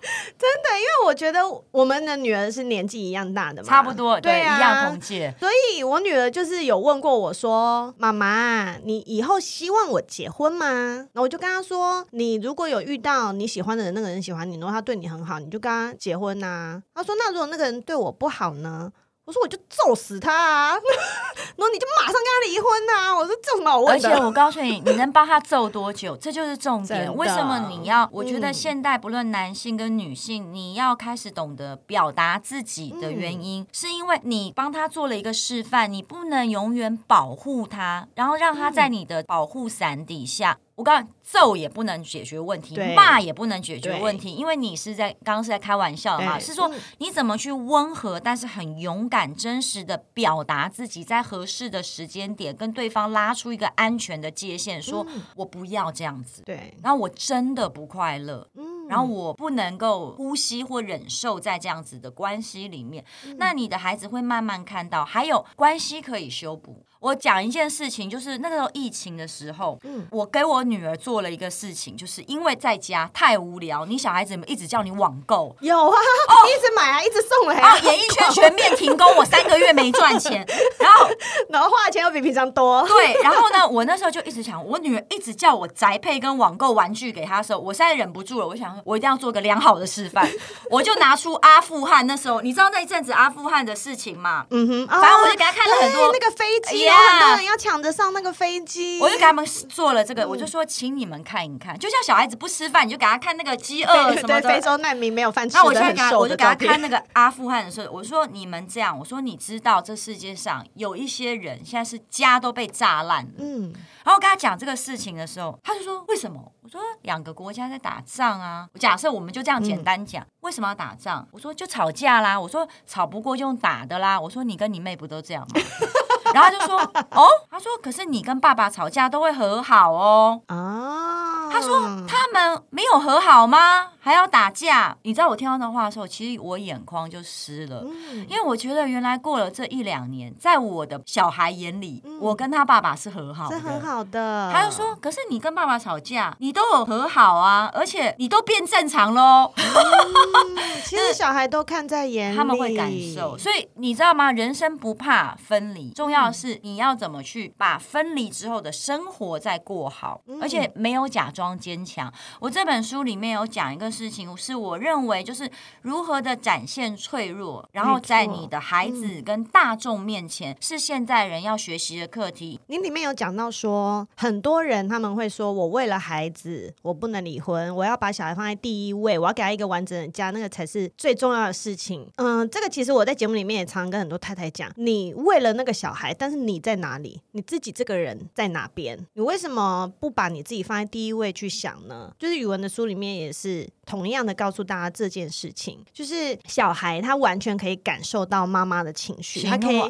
[0.38, 5.34] 真的，因为我觉得我们的女儿是年纪一样大的嘛，差不多，对，对啊，一样同届。
[5.38, 18.92] 所以我女儿就是有问过我说：“妈妈，你以后希望我结婚吗？”那我就跟她说：“你如果有遇到你喜欢的人，那个人喜欢你，然后他对你很好，你就跟他结婚呐。”她说：“那如果那个人对我不好呢？”
[19.26, 20.72] 我说我就揍死他啊！
[20.74, 23.16] 然后你就马上跟他离婚呐、啊！
[23.16, 24.08] 我说这有什么好问的？
[24.08, 26.14] 而且我告诉你，你能帮他揍多久？
[26.16, 27.14] 这就是重点。
[27.16, 28.06] 为什么你要？
[28.12, 40.58] 我觉得现代不论男性跟女性，嗯、你要开始懂得表达自己的原因，嗯、是因为你帮他做了一个示范，你不能永远保护他，然后让他在你的保护伞底下。
[40.76, 55.06] 我告诉你，揍也不能解决问题，骂也不能解决问题，因为你是在刚刚是在开玩笑的嘛，是说你怎么去温和，但是很勇敢、真实的表达自己，在合适的时间点跟对方拉出一个安全的界限，说
[55.36, 63.02] 我不要这样子，对，然后我真的不快乐，嗯然后我不能够呼吸或忍受在这样子的关系里面，
[63.38, 66.84] 那你的孩子会慢慢看到，还有关系可以修补。
[67.04, 80.46] 我讲一件事情，就是那个时候疫情的时候，嗯，我给我女儿做了一个事情，就是因为在家太无聊，你小孩子们一直叫你网购，有啊，哦，一直买啊，一直送来啊，演艺圈全面停工，我三个月没赚钱，
[80.78, 81.06] 然后
[81.50, 90.26] 然后花的钱又比平常多，对，然后呢，我那时候就一直想，我女儿一直叫我宅配跟网购玩具给她的时候，我现在忍不住了，我想我一定要做个良好的示范，
[90.70, 94.46] 我就拿出阿富汗那时候，你知道那一阵子阿富汗的事情吗？
[94.48, 96.93] 嗯哼，反正我就给她看了很多那个飞机。
[96.94, 104.48] 很多人要抢着上那个飞机，我就给他们做了这个，我就说，请你们看一看，就像小孩子不吃饭，你就给他看那个饥饿什么的。
[104.48, 105.56] 非洲难民没有饭吃。
[105.56, 113.32] 那我现在给他，我就给他看那个阿富汗的时候，我说你们这样，我说你知道这世界上有一些人现在是家都被炸烂了。
[113.38, 113.72] 嗯，
[114.04, 116.40] 然后我跟他讲这个事情的时候，他就说为什么？
[116.62, 118.66] 我说两个国家在打仗啊。
[118.78, 121.26] 假设我们就这样简单讲，为什么要打仗？
[121.32, 122.38] 我说就吵架啦。
[122.38, 124.20] 我说吵不过就用打的啦。
[124.20, 125.60] 我说你跟你妹不都这样吗？
[126.34, 126.78] 然后他就说
[127.12, 133.88] ：“哦，他说，可是你跟爸爸吵架都会和好哦。”啊，他说他们没有和好吗？
[134.04, 134.94] 还要打架？
[135.00, 144.52] 你知道我听到那话的时候，其实我眼眶就湿了，嗯、因为我觉得原来过了这一两年，在我的小孩眼里，嗯、我跟他爸爸是和好的，是很好的。
[144.52, 149.50] 他就说：“可是你跟爸爸吵架，你都有和好啊，而且你都变正常喽。
[149.56, 153.38] 嗯” 其实小孩都看在眼里，他们会感受。
[153.38, 154.30] 所以你知道吗？
[154.30, 156.32] 人生不怕分离，重要的。
[156.34, 162.12] 是你要怎么去把分离之后的生活再过好，而且没有假装坚强。
[162.38, 165.48] 我这本书里面有讲一个事情，是我认为就是
[165.82, 172.58] 如何的展现脆弱，然后在你的孩子跟大众面前是现在人要学习的课题。
[172.66, 182.06] 你里面有讲到说，很多人他们会说，我为了孩子，我不能离婚，我要把小孩放在第一位，我要给他一个完整的家，那个才是最重要的事情。
[182.16, 186.12] 嗯，这个其实我在节目里面也常常跟很多太太讲，你为了那个小孩。
[186.16, 187.20] 但是你在哪里？
[187.32, 188.98] 你自己这个人在哪边？
[189.14, 192.14] 你为什么不把你自己放在第一位去想呢？
[192.18, 199.82] 就是语文的书里面也是同样的告诉大家这件事情，就是小孩他完全可以感受到妈妈的情绪，他可以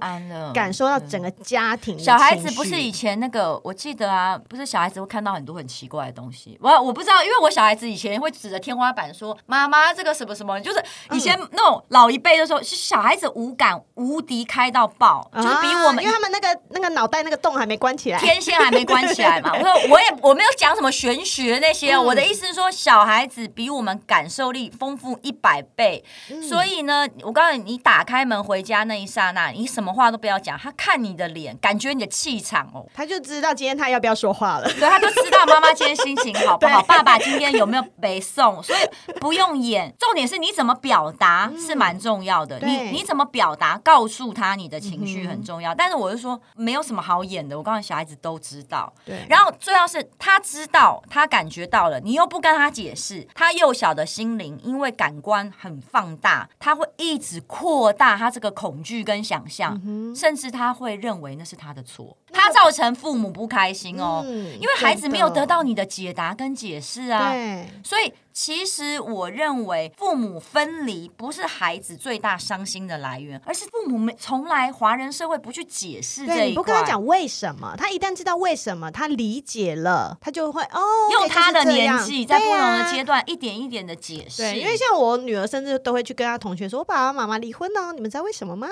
[0.53, 1.99] 感受到整个家庭。
[1.99, 6.59] 小孩子不是以前那个，我记得啊，不是小孩子会看到很多很奇怪的东西。
[6.61, 16.03] 我我不知道，因为我小孩子以前会指着天花板说：“妈妈，这个什么什么。”就是以前那种老一辈的时候，是小孩子无感无敌开到爆，就是比我们。
[16.03, 19.53] 因为他们那个那个脑袋那个洞还没关起来，天线还没关起来嘛？
[19.55, 26.03] 我说我也我没有讲什么玄学那些，我的意思是说，小孩子比我们感受力丰富一百倍，
[26.49, 46.15] 所以呢，我告诉你，你打开门回家那一刹那，你什么话都不要讲，他看你的脸，感觉你的气场哦，他就知道今天他要不要说话了，对，他就知道妈妈今天心情好 不好，爸爸今天有没有背诵，所以不用演，重点是你怎么表达是蛮重要的，你你怎么表达，告诉他你的情绪很重要，但是我。
[46.15, 48.95] 就说没有什么好演的，我告诉你，小孩子都知道。
[49.05, 67.35] 对，然后最要是他知道，他感觉到了，你又不跟他解释，他幼小的心灵因为感官很放大，他会一直扩大他这个恐惧跟想象，嗯、甚至他会认为那是他的错，他造成父母不开心哦，嗯、因为孩子没有得到你的解答跟解释啊，
[67.83, 68.13] 所以。
[68.35, 76.47] 其实我认为，父母分离不是孩子最大伤心的来源，而是父母没从来华人社会不去解释这一块。
[76.49, 80.81] 你不跟他讲为什么，他一旦知道为什么，他理解了，他就会哦，
[81.13, 84.43] 用他的年纪在不同的阶段一点一点的解释。
[84.43, 88.67] 对，因为像我女儿，甚至都会去跟她同学说：“我爸爸妈妈离婚哦，你们知道为什么吗？”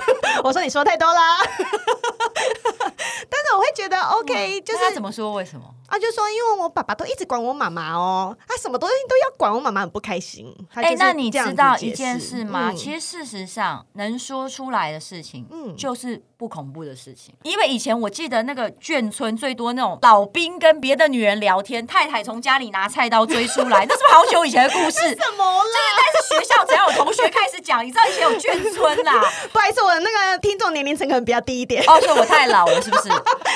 [0.44, 1.14] 我说：“你说太多了。”
[3.30, 5.32] 但是我会觉得 OK，就是他怎么说？
[5.32, 5.64] 为什么？
[5.88, 10.54] 啊，就说因为我爸爸都一直管我妈妈哦，他什么东西都要管我妈妈，很不开心。
[10.74, 12.72] 哎，那你知道一件事吗？
[12.76, 17.34] 其实事实上能说出来的事情，嗯，就是不恐怖的事情。
[17.42, 24.98] 因为以前我记得那个眷村最多那种老兵跟别的女人聊天，太太从家里拿菜刀追出来，那是不是好久以前的故事？
[25.14, 25.64] 什么了？
[25.66, 29.22] 就是但是学校只要有同学开始讲，你知道以前有眷村啦。
[29.52, 31.82] 不好意思，我的那个听众年龄层可能比较低一点。
[31.86, 33.08] 哦，所以我太老了，是不是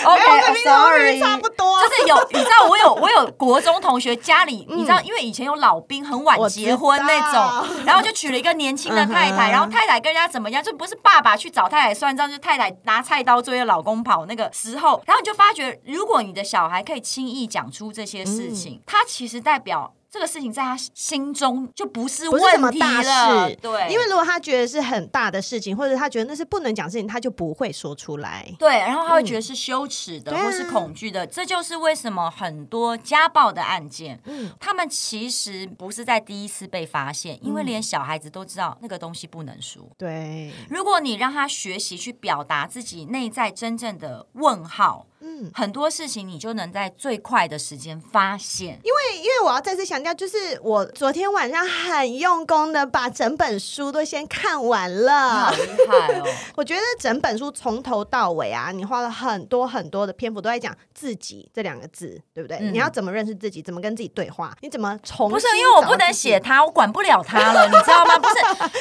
[0.04, 1.80] ？OK，sorry，差不多。
[1.80, 19.92] 就是有，你知道我有我有国中同学家里，你知道，因为以前有老兵很晚结婚那种，然后就娶了一个年轻的太太，然后太太跟人家怎么样，就不是爸爸去找太太算账，就是太太拿菜刀追着老公跑那个时候，然后你就发觉，如果你的小孩可以轻易讲出这些事情，他其实代表。
[20.10, 28.52] 这个事情在他心中就不是问题了，不是什么大事，对，因为如果他觉得是很大的事情，或者他觉得那是不能讲事情，他就不会说出来。
[28.58, 31.24] 对，然后他会觉得是羞耻的，嗯、或是恐惧的。
[31.24, 39.88] 这就是为什么很多家暴的案件，嗯，他们其实不是在第一次被发现，因为连小孩子都知道那个东西不能说。
[39.96, 45.06] 对，如果你让他学习去表达自己内在真正的问号。
[45.20, 48.78] 嗯，很多事情你就能在最快的时间发现。
[48.82, 55.58] 因为，因为我要再次强调，就是我昨天晚上很用功的把整本书都先看完了，好厉
[55.88, 56.26] 害哦！
[56.56, 62.58] 我觉得整本书从头到尾啊，你花了很多很多的篇幅都在讲自己这两个字，对不对？
[62.60, 65.28] 嗯、你要怎么认识自己，怎么跟自己对话，你怎么重？
[65.28, 68.16] 不是因为我不能写他，我管不了他了， 你知道吗？
[68.18, 68.34] 不是，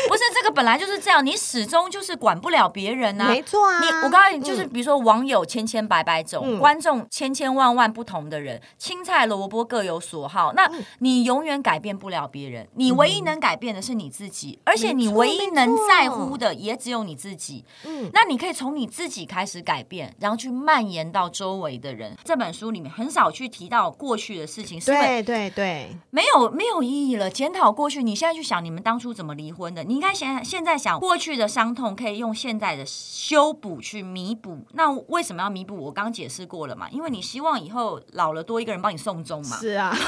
[0.10, 3.30] 不是这个本来就是这样，你始终就是管不了别人啊。
[3.30, 6.20] 没错啊，你我告诉你，就是比如说网友千千百百。
[6.44, 10.52] 嗯、观众千千万万不同的人，青菜萝卜各有所好。
[10.52, 17.64] 那你永远改变不了别人，你唯一能改变的是你自己，嗯、而且你唯一能在乎的也只有你自己。
[17.86, 22.09] 嗯，那你可以从你自己开始改变，然后去蔓延到周围的人。
[22.24, 27.30] 这本书里面很少去提到过去的事情，对对对，没有没有意义了。
[27.30, 34.60] 检讨过去，你现在去想你们当初怎么离婚的，你应该现现在想过去的伤痛，可以用现在的修补去弥补。
[34.74, 35.86] 那为什么要弥补？
[35.86, 36.10] 我刚。
[36.10, 36.90] 解释过了嘛？
[36.90, 39.58] 因为你希望以后老了多一个人帮你送终嘛。
[39.58, 39.96] 是啊。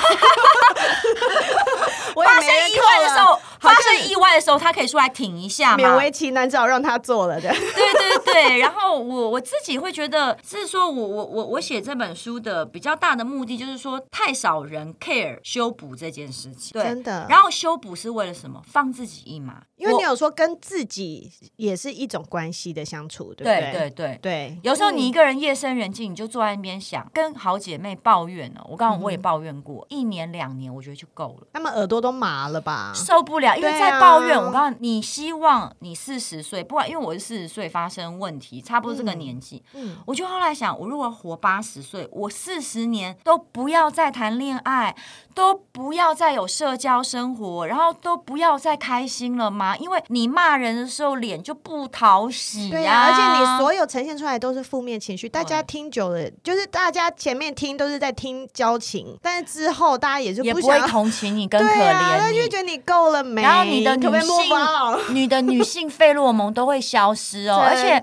[2.13, 5.83] 我发生意外的时候，发生意外的时候，他可以出来挺一下嘛。
[5.83, 7.49] 勉为其难，只好让他做了的。
[7.49, 8.57] 对对对。
[8.59, 16.73] 然后我我自己会觉得，是说我我我我写这本书的比较大的目的，就是说太少人 care 修补这件事情。
[16.73, 16.83] 对。
[16.83, 17.25] 真的。
[17.29, 18.61] 然后修补是为了什么？
[18.65, 19.63] 放自己一马。
[19.77, 23.71] 因为你有说跟自己也是一种关系的相处，对不对？
[23.71, 24.59] 对对对对。
[24.61, 28.61] 有时候你一个人夜深人静，你就坐在那边想，跟好姐妹抱怨了。
[28.69, 31.47] 我刚刚我也抱怨过，一年两年，我觉得就够了。
[31.53, 32.93] 他们耳朵都麻了吧？
[32.93, 34.37] 受不了，因为在抱怨。
[34.37, 39.63] 我告诉你，你希望你四十岁，不管因为我是四十岁发生问题，差不多这个年纪。
[39.73, 44.95] 嗯，我就后来想，我如果活八十岁，我四十年都不要再谈恋爱，
[45.33, 49.75] 都不要再有社交生活，然后都不要再开心了吗？
[49.77, 63.41] 因为你骂人的时候脸就不讨喜呀，对啊，而且你所有呈现出来都是负面情绪，大家听久了，就是大家前面听都是在听交情，但是之后大家也就也，不会同情你 跟可怜你，对啊，就觉得你够了没？
[63.41, 68.01] 然后你的女性，你的女性费洛蒙都会消失哦， 而且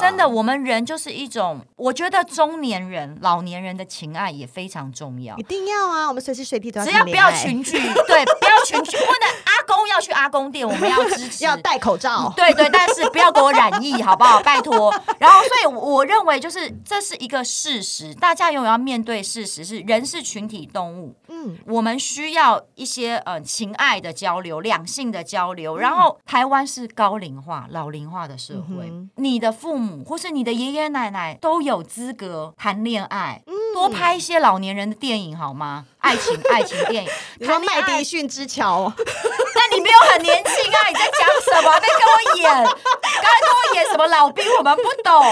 [0.00, 11.44] 真的，我们人就是一种，我觉得中年人、老年人的情爱也非常重要，一定要啊，我们随时随地都要，只要不要群聚，对，不要群聚，不能阿 公要去阿公店，我们要支持。
[11.46, 14.40] 要戴口罩，对对，但是不要给我染疫，好不好？
[14.40, 14.92] 拜托。
[15.18, 21.14] 然后，所以我认为，就是这是一个事实，大家永远要面对事实，是人是群体动物。
[21.28, 25.76] 嗯，我们需要一些呃情爱的交流，两性的交流。
[25.76, 33.42] 然后，台湾是高龄化、老龄化的社会，嗯、你的父母或是你的爷爷奶奶都有资格谈恋爱。
[33.46, 35.84] 嗯，多拍一些老年人的电影好吗？
[36.00, 37.10] 爱情 爱情电影，
[37.40, 38.90] 你说麦迪逊之桥。
[38.96, 40.88] 那你没有很年轻啊？
[40.88, 41.72] 你在讲什么？
[41.78, 42.50] 在跟我演？
[42.50, 44.44] 刚才跟我演什么老兵？
[44.58, 45.22] 我们不懂。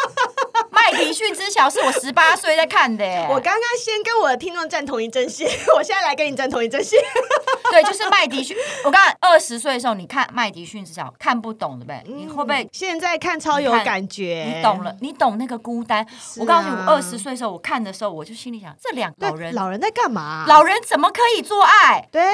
[0.70, 3.04] 麦迪逊之桥是我十八岁在看的。
[3.28, 6.98] 我刚刚先跟我的听众站同一阵线，我现在来跟你站同一阵线。
[7.70, 8.56] 对，就是麦迪逊。
[8.84, 12.02] 我刚刚二十岁的时候，你看麦迪逊之桥看不懂，对不对？
[12.06, 14.44] 嗯、你会不会现在看超有感觉？
[14.48, 16.02] 你，你懂了，你懂那个孤单。
[16.02, 16.06] 啊、
[16.38, 20.44] 我告诉你，我二十岁的时候，我看的时候，我就心里想：这两个老人，老人在干嘛？
[20.48, 22.06] 老人怎么可以做爱？
[22.12, 22.32] 对对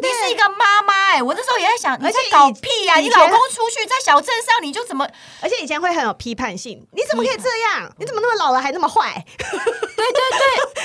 [0.00, 1.22] 对，你是一个妈妈哎！
[1.22, 2.98] 我那时候也在想，你在搞屁呀、啊？
[3.00, 5.08] 你老公出去在小镇上，你就怎么？
[5.40, 7.90] 而且以前会很有批判性，你怎么可以这样？
[7.98, 9.24] 你怎么那么老了还那么坏？
[9.96, 10.20] 对对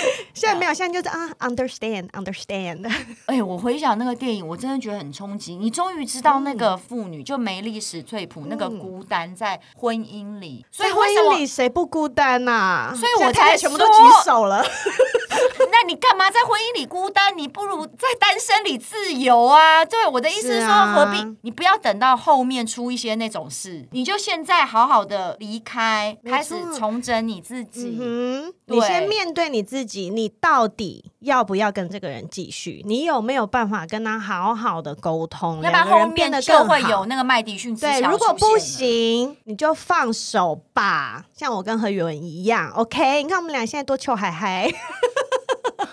[0.07, 2.89] 对， 现在没有，现在就是啊，understand understand。
[3.26, 3.89] 哎，我回想。
[3.99, 5.55] 那个电影，我真的觉得很冲击。
[5.55, 12.93] 你终于知道那个妇女，就梅丽史翠普那个孤单在婚姻里，所以婚姻里谁不孤单呐？
[12.95, 13.93] 所以我才全部都举
[14.24, 14.64] 手了。
[15.72, 17.38] 那你干嘛在婚姻里孤单？
[17.38, 19.84] 你不如在单身里自由啊！
[19.84, 27.97] 对，我的意思是说，何必你不要等到后面出一些那种事，你就现在好好的离开，开始重整你自己。
[27.99, 32.84] 嗯，你先面对你自己，你到底要不要跟这个人继续？
[32.86, 35.62] 你有没有办法跟他好好的沟通？
[35.62, 37.76] 要不然后面就会有那个麦迪逊。
[37.76, 41.26] 对，如果不行，你就放手吧。
[41.34, 43.24] 像我跟何宇文一样，OK？
[43.24, 44.70] 你看我们俩现在多臭嗨嗨。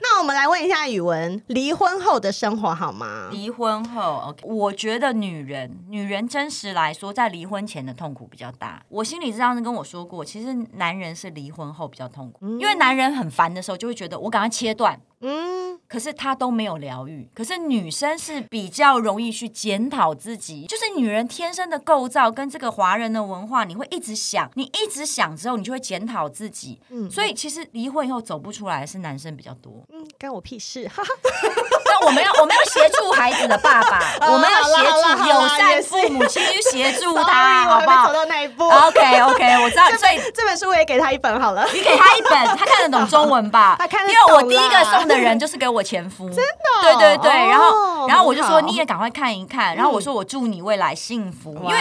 [0.08, 3.28] 那我们来问一下宇文，离婚后的生活好吗？
[3.32, 8.80] 离婚后，OK，我觉得女人，女人真实来说，在离婚前的痛苦比较大。
[8.88, 14.98] 我心理咨商师跟我说过，其实男人是离婚后比较痛苦，嗯、因为男人很烦的时候，就会觉得我赶快切断。
[15.20, 17.28] 嗯，可是他都没有疗愈。
[17.34, 26.80] 可是女生是比较容易去检讨自己，就是女人天生的构造跟这个华人的文化，你会一直想，你一直想之后，你就会检讨自己。
[26.90, 29.82] 嗯，所以其实离婚以后走不出来是男生比较多。
[29.88, 30.90] 嗯，关我屁事。
[31.88, 38.08] 那我们要我们要协助孩子的爸爸， 我们要协助友善父母亲去协助他，好不好？
[38.08, 38.68] 走到那一步。
[38.68, 39.86] OK OK，我知道。
[39.96, 41.66] 所以这本书我也给他一本好了。
[41.72, 43.76] 你给他一本，他看得懂中文吧？
[43.78, 44.14] 他看得懂。
[44.14, 45.06] 因为我第一个送。
[45.06, 51.78] 的人就是给我前夫，真的，对对对，然后然后我就说你也赶快看一看，然后我说我祝你未来幸福，因为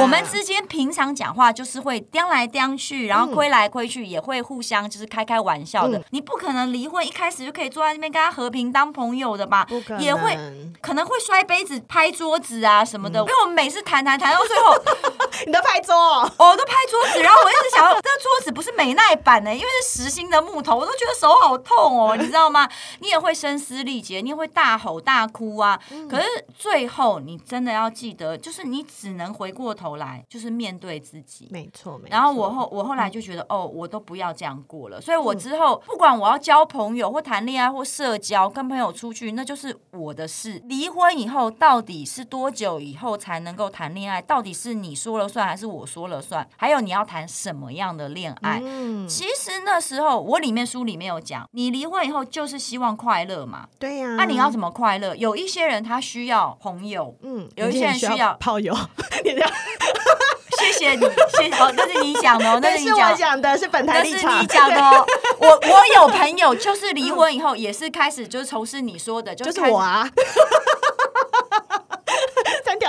[0.00, 6.02] 我们之间平常讲话就是会颠来颠去，然后亏来亏去，也会互相就是开开玩笑的。
[6.10, 9.66] 你不可能离婚一开始就可以坐在那边跟他和平当朋友的吧？
[9.98, 10.38] 也会
[10.80, 13.20] 可能会摔杯子、拍桌子啊什么的。
[13.20, 14.74] 因为我们每次谈谈谈到最后，
[15.46, 22.68] 你都拍桌，哦我都拍桌子，然后我一直想要，这桌子不是美耐板的，因为是实心的木头，我都觉得手好痛哦，你知道吗？
[23.00, 25.78] 你也会声嘶力竭，你也会大吼大哭啊！
[25.90, 31.48] 嗯、可是最后，你真的要记得，就是你只能回过头来，就是面对自己。
[31.50, 32.12] 没错，没错。
[32.12, 35.00] 然后我后我后来就觉得，嗯、哦，我都不要这样过了。
[35.00, 40.62] 所以我之后不管我要交朋友或谈恋爱或社交，跟朋友出去，那就是我的事。
[40.64, 44.22] 离婚以后，到底是多久以后才能够谈恋爱？
[44.22, 46.48] 到底是你说了算还是我说了算？
[46.56, 48.60] 还有你要谈什么样的恋爱？
[48.64, 52.94] 嗯、其实那时候我里面书里面有讲，你离婚以后就是希望。
[52.94, 53.66] 快乐嘛？
[53.78, 54.14] 对呀。
[54.16, 55.16] 那你要怎么快乐？
[55.16, 58.72] 有一些人他需要朋友，嗯，有一些人需要炮友。
[60.58, 61.00] 谢谢你，
[61.36, 65.06] 谢谢哦，那是你讲的哦，那是你讲的，是本台立场，那是你讲的哦。
[65.38, 70.08] 我我有朋友，就是离婚以后也是开始就是从事你说的，就是我啊。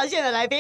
[0.08, 0.60] 线的来宾，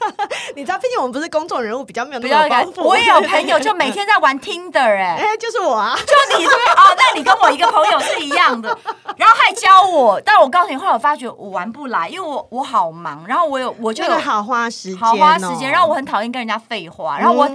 [0.56, 2.82] 你知道，毕竟我们不是公众人物，比较没有那么丰富。
[2.82, 6.50] 我也有朋友，就每天在玩 Tinder，哎， 哎，就是我啊，就你哦，
[6.96, 8.76] 那你跟我一个朋友是一样的，
[9.16, 17.48] 然后还教我，但我告诉你，后来我发觉我玩不来，因为我我好忙，然后我有我就有好花时间，好花时间，然后我很讨厌跟人家废话，然后我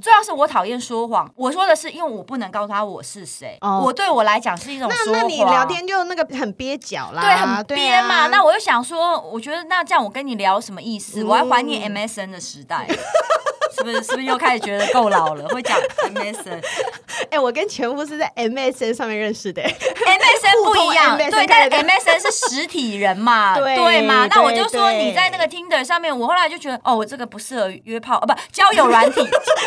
[0.00, 5.22] 主要是我讨厌说谎，我说的是因为我不能告诉他我是谁，我对我来讲是一种说谎。
[5.22, 8.28] 那你聊天就那个很憋脚啦，对，很憋嘛。
[8.28, 11.22] 那我就想说，我觉得那这样我跟你聊什么意思？
[11.24, 12.86] 我还怀念 MSN 的时代。
[13.78, 15.46] 是不是是不是又开始觉得够老了？
[15.48, 15.78] 会讲
[16.14, 16.62] MSN？
[17.30, 19.62] 哎、欸，我跟前夫是在 MSN 上面认识的。
[19.62, 24.26] MSN 不一样，对，但 MSN 是实体人嘛， 对，对嘛？
[24.30, 29.20] 那我就说你在那个 Tinder 上面，我后来就觉得哦，我这个不适合约炮，哦，不，交友软体，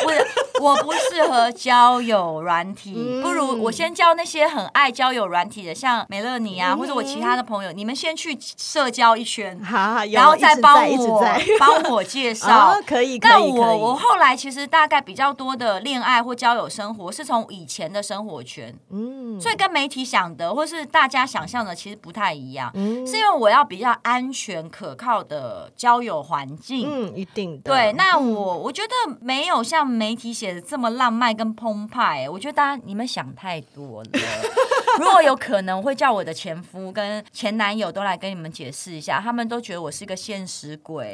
[0.04, 0.28] 不是，
[0.62, 11.24] 我不适合交友软体，嗯、不如我先交那些很爱交友软体的，像美乐妮啊，嗯、或者我其他的朋友，你们先去社交一圈，好好然后再帮我
[11.60, 13.78] 帮我介绍， 哦，可以，可以，可以。
[13.78, 27.94] 我后来其实大概比较多的恋爱或交友生活是从以前的生活圈，嗯，所以跟媒体想的或是大家想象的其实不太一样，嗯，是因为我要比较安全可靠的交友环境，嗯，一定的，对。
[27.94, 34.10] 那我我觉得没有像媒体写的这么浪漫跟澎湃，我觉得大家你们想太多了。
[35.00, 41.14] 如果有可能，会叫我的前夫跟前男友都来跟你们解释一下，他们都觉得我是个现实鬼。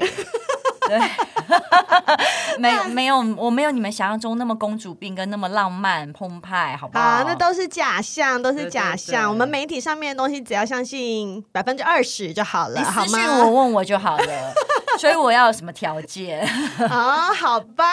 [0.87, 0.99] 对，
[2.57, 7.03] 没有 没有，我没有你们想象中那么公主病跟那么浪漫澎湃，好不好？
[7.03, 8.95] 啊，那都是假象，都是假象。
[8.95, 13.03] 对对对，我们媒体上面的东西，只要相信百分之二十就好了，好吗？
[13.03, 14.53] 你私讯我问我就好了。
[14.97, 16.41] 所以我要有什么条件？
[16.89, 17.85] 啊、哦，好棒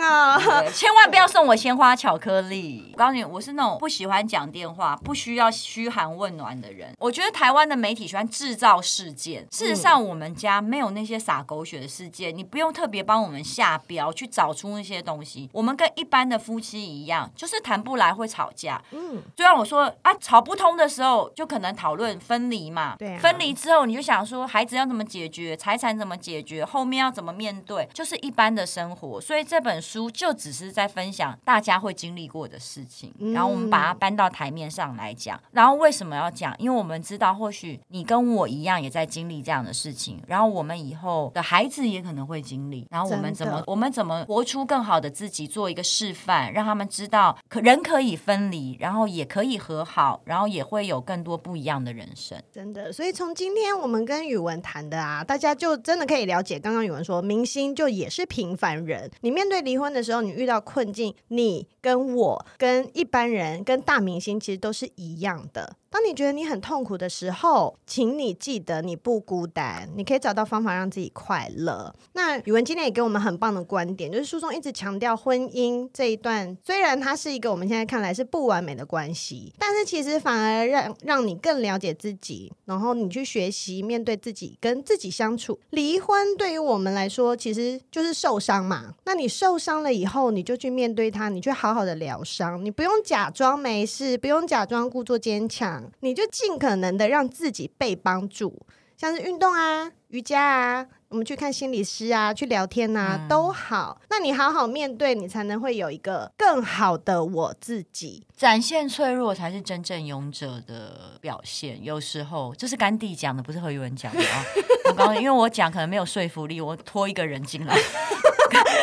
[0.00, 0.40] 哦！
[0.72, 2.90] 千万不要送我鲜花巧克力。
[2.92, 6.92] 我告诉你，我是那种不喜欢讲电话、不需要嘘寒问暖的人。
[6.98, 15.48] 我觉得台湾的媒体喜欢制造事件，事实上我们家没有那些撒狗血的事件，你不用特别帮我们下标去找出那些东西。
[15.52, 18.80] 我们跟一般的夫妻一样，就是谈不来会吵架。
[18.90, 22.96] 嗯，就像我说啊，吵不通的时候，就可能讨论分离嘛。
[22.98, 29.20] 对啊，分离之后你就想说，孩子要怎么解决，财产怎么解决，后面要怎么面对，就是一般的生活。
[29.20, 35.40] 所以这本书就只是在分享大家会经历过的事情，然后我们把它搬到台面上来讲。
[35.52, 36.54] 然后为什么要讲？
[36.58, 42.86] 因为我们知道，或许你跟我一样也在经历这样的事情，然后我们以后的孩子也可能会经历。
[42.90, 52.40] 然后我们怎么，我们怎么活出更好的自己，做一个示范，让他们知道可人可以分离，然后也可以和好，然后也会有更多不一样的人生。
[52.50, 59.10] 真的，所以从今天我们跟宇文谈的啊，大家就真的可以了解，刚刚语文说，明星就也是平凡人。
[59.20, 65.76] 你面对离婚的时候，你遇到困境，你跟我跟一般人跟大明星其实都是一样的。
[65.90, 71.94] 当你觉得你很痛苦的时候，请你记得你不孤单，你可以找到方法让自己快乐。
[72.14, 85.60] 那语文今天也给我们很棒的观点，就是书中一直强调婚姻这一段，虽然它是一个我们现在看来是不完美的关系，但是其实反而让让你更了解自己，然后你去学习面对自己，跟自己相处。
[85.68, 88.94] 离婚对于我们来说，其实就是受伤嘛。
[89.04, 95.90] 那你受伤了以后，你就去面对它，你去好好的疗伤，你不用假装没事，不用假装故作坚强。
[96.00, 98.60] 你就尽可能的让自己被帮助，
[98.96, 104.00] 像是运动啊、瑜伽啊，我们去看心理师啊，去聊天啊，嗯、都好。
[104.08, 108.26] 那你好好面对，你才能会有一个更好的我自己。
[108.34, 111.84] 展现脆弱才是真正勇者的表现。
[111.84, 114.42] 有时候这是甘地讲的，不是何宇文讲的啊。
[114.88, 117.76] 我刚刚因为我讲可能没有说服力，我拖一个人进来。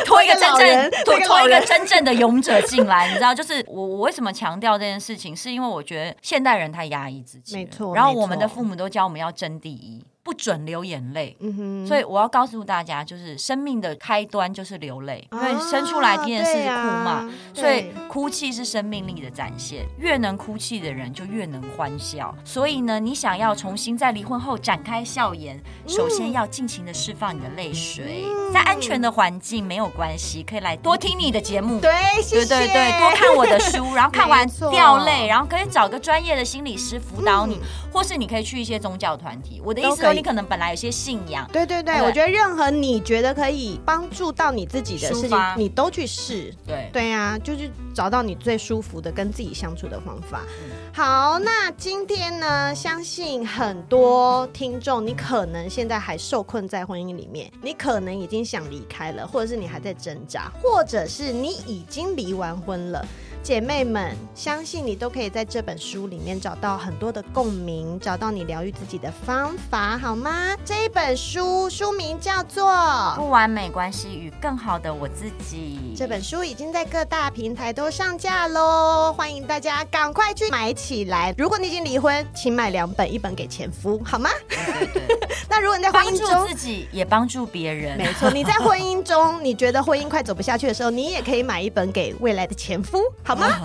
[0.06, 7.92] 拖一个真正拖拖一个真正的勇者进来，你知道，就是我我为什么强调这件事情，是因为我觉得现代人太压抑自己，没错。
[7.94, 10.04] 然后我们的父母都教我们要争第一。
[10.30, 19.84] 不准流眼泪，嗯哼，所以我要告诉大家，就是生命的开端就是流泪，因为生出来第一件事是哭嘛，啊、所以哭泣是生命力的展现。
[19.98, 22.32] 越能哭泣的人，就越能欢笑。
[22.44, 31.90] 所以呢，你想要重新在离婚后展开笑颜，首先要尽情的释放你的泪水，嗯、在安全的环境没有关系，可以来多听你的节目，对，
[32.22, 39.60] 谢谢，对对对，多看我的书，然后看完掉泪，然后可以找个专业的心理师辅导你，嗯、或是你可以去一些宗教团体。
[39.64, 46.54] 我的意思说，你可能本来有些信仰，对对对，对我觉得任何你觉得可以帮助到你自己的事情，你都去试。
[46.66, 50.42] 对对呀、啊，就是找到你最舒服的跟自己相处的方法。
[50.46, 63.02] 嗯、好，那今天呢，相信很多听众，你可能现在还受困在婚姻里面，你可能已经想离开了，或者是你还在挣扎，或者是你已经离完婚了。
[63.42, 70.54] 姐妹们，相信你都可以在这本书里面找到很多的共鸣，找到你疗愈自己的方法，好吗？
[70.62, 72.70] 这一本书书名叫做
[73.16, 75.94] 《不完美关系与更好的我自己》。
[75.98, 81.34] 这本书已经在各大平台都上架喽，欢迎大家赶快去买起来。
[81.38, 84.28] 如果你已经离婚，请买两本，一本给前夫，好吗？
[84.48, 85.18] 对对对。
[85.48, 88.30] 那如果你在婚姻中，自己也帮助别人，没错。
[88.30, 93.00] 你在婚姻中，你觉得婚姻快走不下去的时候，你也可以买一本给未来的前夫。
[93.30, 93.60] 好吗？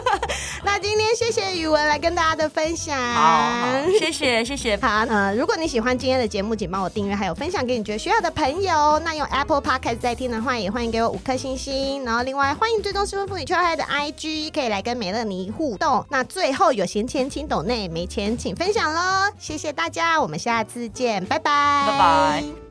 [0.64, 3.66] 那今天谢谢宇文来跟大家的分享，好，好，
[3.98, 4.76] 谢谢谢谢。
[4.80, 8.98] 好，呃，如果你喜欢今天的节目，请帮我订阅，还有分享给你觉得需要的朋友。
[9.00, 12.02] 那用 Apple Podcast 在听的话，也欢迎给我五颗星星。
[12.04, 16.02] 然后另外欢迎追踪失婚妇女圈爱的 IG，可以来跟美乐妮互动。
[16.08, 19.30] 那最后有闲钱请抖内，没钱请分享喽。
[19.38, 22.69] 谢谢大家，我们下次见，拜拜，拜拜。